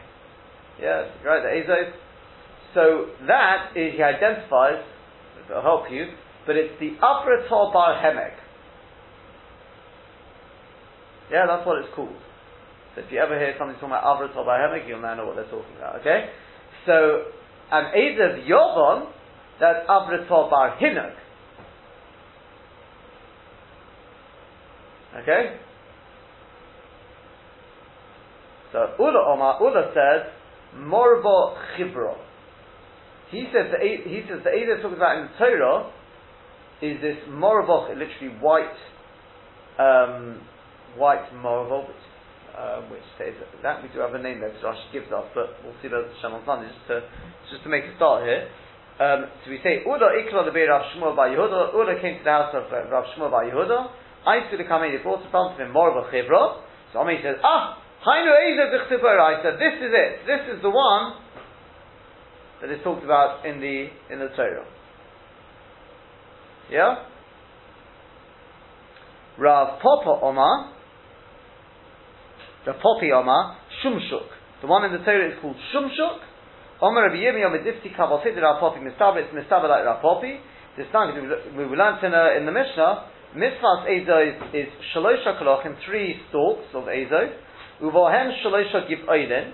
yeah, 0.81 1.13
right, 1.21 1.45
the 1.45 1.53
Ezov. 1.61 1.93
So 2.73 3.13
that 3.27 3.77
is, 3.77 3.93
he 3.93 4.01
identifies, 4.01 4.81
it'll 5.45 5.61
help 5.61 5.91
you, 5.91 6.07
but 6.47 6.57
it's 6.57 6.73
the 6.79 6.97
Avrator 7.05 7.71
Bar 7.71 8.01
Hemek. 8.01 8.33
Yeah, 11.29 11.45
that's 11.45 11.61
what 11.61 11.77
it's 11.85 11.93
called. 11.93 12.17
So 12.95 13.01
if 13.01 13.11
you 13.11 13.19
ever 13.19 13.37
hear 13.37 13.53
something 13.59 13.75
talking 13.75 13.93
about 13.93 14.09
Avrator 14.09 14.43
Bar 14.43 14.57
Hemek, 14.57 14.87
you'll 14.87 15.03
now 15.03 15.13
know 15.13 15.27
what 15.27 15.35
they're 15.35 15.53
talking 15.53 15.77
about, 15.77 16.01
okay? 16.01 16.31
So, 16.87 17.29
an 17.69 17.93
Ezov 17.93 18.49
Yovon, 18.49 19.05
that's 19.59 19.85
Avrator 19.87 20.49
Bar 20.49 20.79
Hinok. 20.81 21.13
Okay? 25.21 25.57
So 28.71 28.89
Ula 28.99 29.33
Omar, 29.33 29.61
Ula 29.61 29.91
says, 29.93 30.33
Morbo 30.75 31.55
Chibro. 31.77 32.17
He 33.29 33.45
says 33.53 33.69
the 33.69 33.77
he 33.81 34.21
says 34.29 34.41
the 34.43 34.49
Eidah 34.49 34.81
talks 34.81 34.97
about 34.97 35.17
in 35.17 35.29
the 35.29 35.37
Torah 35.37 35.91
is 36.81 37.01
this 37.01 37.17
Morbo, 37.29 37.89
literally 37.93 38.33
white, 38.41 38.77
um, 39.79 40.41
white 40.97 41.33
Morbo, 41.33 41.87
which, 41.87 42.05
uh, 42.57 42.81
which 42.89 43.05
says 43.17 43.33
that 43.61 43.81
we 43.81 43.89
do 43.89 43.99
have 43.99 44.13
a 44.13 44.21
name 44.21 44.39
there, 44.41 44.49
which 44.49 44.61
Rashi 44.61 44.91
gives 44.91 45.11
us, 45.13 45.25
but 45.33 45.57
we'll 45.63 45.73
see 45.81 45.89
Shem 45.89 46.33
on 46.33 46.41
Sunday 46.45 46.69
just 46.69 46.87
to 46.87 47.01
just 47.49 47.63
to 47.63 47.69
make 47.69 47.85
a 47.85 47.95
start 47.95 48.25
here. 48.25 48.49
Um, 48.99 49.25
so 49.45 49.49
we 49.49 49.57
say 49.63 49.81
Ula 49.85 50.13
Ikra 50.17 50.45
the 50.45 50.53
Rav 50.53 50.81
Shmuel 50.93 51.15
bar 51.15 51.29
Yehuda. 51.29 51.73
Ula 51.73 52.01
came 52.01 52.17
to 52.17 52.23
the 52.23 52.29
house 52.29 52.53
of 52.53 52.69
uh, 52.73 52.89
Rav 52.89 53.05
Shmuel 53.17 53.31
bar 53.31 53.45
Yehuda. 53.45 54.02
I 54.25 54.39
Kamei, 54.49 54.95
they 54.95 55.03
brought 55.03 55.23
in 55.23 55.31
front 55.31 55.53
of 55.53 55.59
him 55.59 55.73
more 55.73 55.91
of 55.91 55.97
a 55.97 56.09
chibra. 56.09 56.61
So 56.93 56.99
Ami 56.99 57.19
says, 57.23 57.35
ah, 57.43 57.77
Hainu 58.05 58.31
Eizer 58.31 58.71
I 58.71 59.43
said, 59.43 59.53
this 59.55 59.75
is 59.79 59.91
it. 59.91 60.27
This 60.27 60.55
is 60.55 60.61
the 60.61 60.69
one 60.69 61.13
that 62.61 62.71
is 62.71 62.79
talked 62.83 63.03
about 63.03 63.45
in 63.45 63.59
the 63.59 63.87
in 64.11 64.19
the 64.19 64.29
Torah. 64.35 64.65
Yeah? 66.71 67.03
Rav 69.37 69.79
Papa 69.81 70.19
Omar, 70.23 70.71
the 72.65 72.73
Poppy 72.73 73.11
Omar, 73.11 73.57
Shumshuk. 73.83 74.29
The 74.61 74.67
one 74.67 74.85
in 74.85 74.91
the 74.93 75.03
Torah 75.03 75.27
is 75.27 75.37
called 75.41 75.57
Shumshuk. 75.73 76.19
Omar 76.81 77.07
Rabbi 77.07 77.15
Yirmi 77.15 77.45
Omar 77.45 77.59
Difti 77.59 77.95
Kabal 77.95 78.23
Rav 78.23 78.59
Poppy 78.59 78.79
Mistaba, 78.79 79.23
it's 79.23 79.33
Mistaba 79.33 79.67
like 79.67 79.85
Rav 79.85 80.01
Poppy. 80.01 80.39
This 80.77 80.87
time, 80.91 81.13
we 81.55 81.63
learned 81.65 82.03
in, 82.03 82.13
uh, 82.13 82.37
in 82.37 82.45
the 82.45 82.51
Mishnah, 82.51 83.12
Mitzvahs 83.35 83.89
Ezo 83.89 84.17
is 84.29 84.37
is 84.53 84.69
Shalosha 84.93 85.41
Kolochim, 85.41 85.75
three 85.85 86.21
stalks 86.29 86.69
of 86.73 86.83
Ezo. 86.85 87.33
Uvohen 87.81 88.29
Shalosha 88.45 88.87
Give 88.87 88.99
Oilin. 89.09 89.53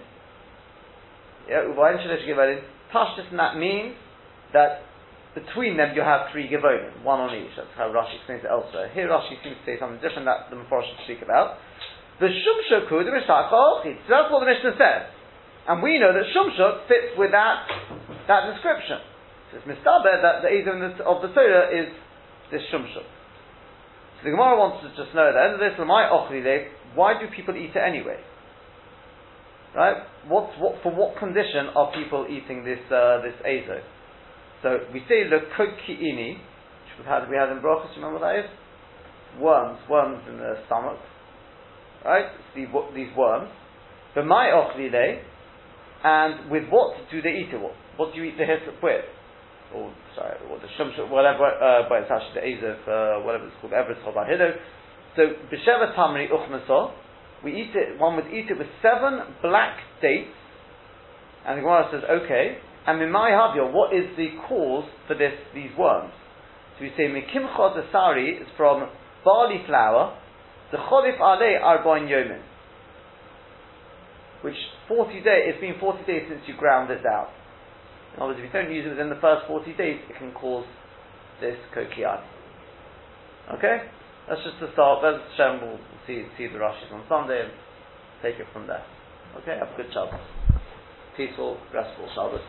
Yeah, 1.47 1.63
Uvohen 1.71 1.97
Shalosha 2.03 2.25
Give 2.25 2.37
Oilin. 2.37 2.59
Pashtus, 2.93 3.29
and 3.31 3.39
that 3.39 3.55
means 3.57 3.95
that 4.51 4.81
between 5.33 5.77
them 5.77 5.93
you 5.95 6.01
have 6.01 6.27
three 6.33 6.49
Givonim, 6.49 7.03
one 7.03 7.21
on 7.21 7.31
each. 7.37 7.53
That's 7.55 7.69
how 7.77 7.87
Rashi 7.93 8.17
explains 8.17 8.43
it 8.43 8.49
elsewhere. 8.49 8.89
Here 8.91 9.07
Rashi 9.07 9.37
seems 9.39 9.55
to 9.61 9.65
say 9.65 9.79
something 9.79 10.01
different 10.01 10.25
that 10.25 10.49
the 10.49 10.57
Mephosh 10.57 10.83
should 10.89 11.01
speak 11.05 11.21
about. 11.21 11.61
The 12.19 12.27
Shumshoku, 12.27 13.05
the 13.05 13.13
Mishach 13.15 13.47
oh, 13.53 13.79
So 13.85 14.09
that's 14.09 14.27
what 14.27 14.43
the 14.43 14.49
Mishnah 14.49 14.75
says. 14.75 15.07
And 15.69 15.79
we 15.79 16.01
know 16.01 16.11
that 16.11 16.27
Shumshuk 16.35 16.89
fits 16.89 17.15
with 17.15 17.31
that, 17.31 17.63
that 18.27 18.51
description. 18.51 18.99
So 19.53 19.61
it's 19.61 19.67
mistaber 19.69 20.19
that 20.19 20.43
the 20.43 20.49
Edom 20.49 20.83
of 21.05 21.21
the 21.21 21.29
Torah 21.31 21.71
is 21.71 21.87
this 22.51 22.65
Shumshuk. 22.73 23.18
So 24.19 24.27
the 24.27 24.35
Gemara 24.35 24.59
wants 24.59 24.83
to 24.83 24.91
just 24.99 25.15
know 25.15 25.31
at 25.31 25.33
the 25.33 25.43
end 25.43 25.53
of 25.55 25.63
this, 25.63 25.79
my 25.79 26.11
why 26.95 27.15
do 27.15 27.31
people 27.31 27.55
eat 27.55 27.71
it 27.71 27.79
anyway? 27.79 28.19
Right? 29.75 30.03
What, 30.27 30.51
what, 30.59 30.83
for 30.83 30.91
what 30.91 31.17
condition 31.17 31.71
are 31.75 31.93
people 31.93 32.27
eating 32.27 32.65
this, 32.65 32.83
uh, 32.91 33.21
this 33.23 33.37
Ezo? 33.47 33.79
So 34.61 34.79
we 34.91 34.99
say 35.07 35.23
the 35.29 35.47
kokiini, 35.55 36.35
which 36.35 36.93
we 36.99 37.05
had, 37.05 37.29
we 37.29 37.37
had 37.37 37.49
in 37.49 37.63
Brachos, 37.63 37.95
you 37.95 38.03
remember 38.03 38.19
what 38.19 38.27
that 38.27 38.43
is? 38.43 38.51
Worms, 39.39 39.79
worms 39.89 40.23
in 40.27 40.37
the 40.37 40.59
stomach. 40.65 40.99
Right? 42.03 42.25
The, 42.55 42.65
these 42.95 43.15
worms. 43.15 43.49
But 44.15 44.25
my 44.25 44.51
ochlile, 44.51 45.21
and 46.03 46.51
with 46.51 46.63
what 46.69 46.97
do 47.11 47.21
they 47.21 47.39
eat 47.39 47.53
it? 47.53 47.61
What, 47.61 47.73
what 47.95 48.13
do 48.13 48.19
you 48.19 48.25
eat 48.25 48.37
the 48.37 48.45
hyssop 48.45 48.83
with? 48.83 49.05
Or, 49.73 49.93
sorry, 50.15 50.37
or 50.49 50.57
the 50.57 50.67
shumshuk, 50.77 51.09
whatever, 51.09 51.45
uh, 51.45 51.87
but 51.87 52.01
it's 52.01 52.11
actually 52.11 52.41
the 52.41 52.65
Ezef, 52.65 52.81
uh, 52.89 53.23
whatever 53.23 53.45
it's 53.45 53.55
called, 53.61 53.73
Everett 53.73 53.99
Chobahido. 54.01 54.57
So, 55.15 55.21
B'Sheva 55.53 55.95
Tamri 55.95 56.27
Uchmaso, 56.27 56.91
we 57.43 57.53
eat 57.53 57.75
it, 57.75 57.99
one 57.99 58.15
would 58.15 58.33
eat 58.33 58.49
it 58.49 58.57
with 58.57 58.67
seven 58.81 59.19
black 59.43 59.77
dates, 60.01 60.33
and 61.45 61.57
the 61.57 61.61
Gemara 61.61 61.87
says, 61.91 62.01
okay, 62.09 62.57
and 62.87 63.01
in 63.01 63.11
my 63.11 63.29
Havio, 63.29 63.71
what 63.71 63.93
is 63.93 64.05
the 64.17 64.29
cause 64.47 64.85
for 65.07 65.13
this, 65.13 65.33
these 65.53 65.69
worms? 65.77 66.13
So 66.77 66.85
we 66.85 66.91
say, 66.97 67.03
Mikimcha 67.03 67.77
Desari 67.77 68.41
is 68.41 68.47
from 68.57 68.89
barley 69.23 69.61
flour, 69.67 70.17
the 70.71 70.77
Cholif 70.77 71.19
Ale 71.19 71.61
Arbain 71.61 72.07
Yomin, 72.07 72.41
which 74.41 74.55
40 74.87 75.13
days, 75.13 75.53
it's 75.53 75.61
been 75.61 75.75
40 75.79 76.05
days 76.05 76.23
since 76.29 76.41
you 76.47 76.55
ground 76.57 76.89
it 76.89 77.03
down. 77.03 77.27
Words, 78.19 78.39
if 78.39 78.45
you 78.45 78.51
don't 78.51 78.71
use 78.71 78.85
it 78.85 78.89
within 78.89 79.09
the 79.09 79.19
first 79.21 79.47
40 79.47 79.73
days, 79.73 79.99
it 80.09 80.17
can 80.17 80.31
cause 80.33 80.65
this 81.39 81.55
kokiani. 81.75 82.23
Okay? 83.55 83.87
That's 84.27 84.43
just 84.43 84.59
the 84.59 84.69
start. 84.73 84.99
That's 85.01 85.23
Shem. 85.37 85.61
We'll 85.61 85.79
see, 86.05 86.25
see 86.37 86.47
the 86.47 86.59
Rashis 86.59 86.91
on 86.91 87.03
Sunday 87.07 87.41
and 87.43 87.51
take 88.21 88.35
it 88.35 88.45
from 88.53 88.67
there. 88.67 88.83
Okay? 89.41 89.57
Have 89.57 89.69
a 89.69 89.77
good 89.77 89.91
Shabbos. 89.93 90.19
Peaceful, 91.15 91.57
restful 91.73 92.07
Shabbos. 92.13 92.41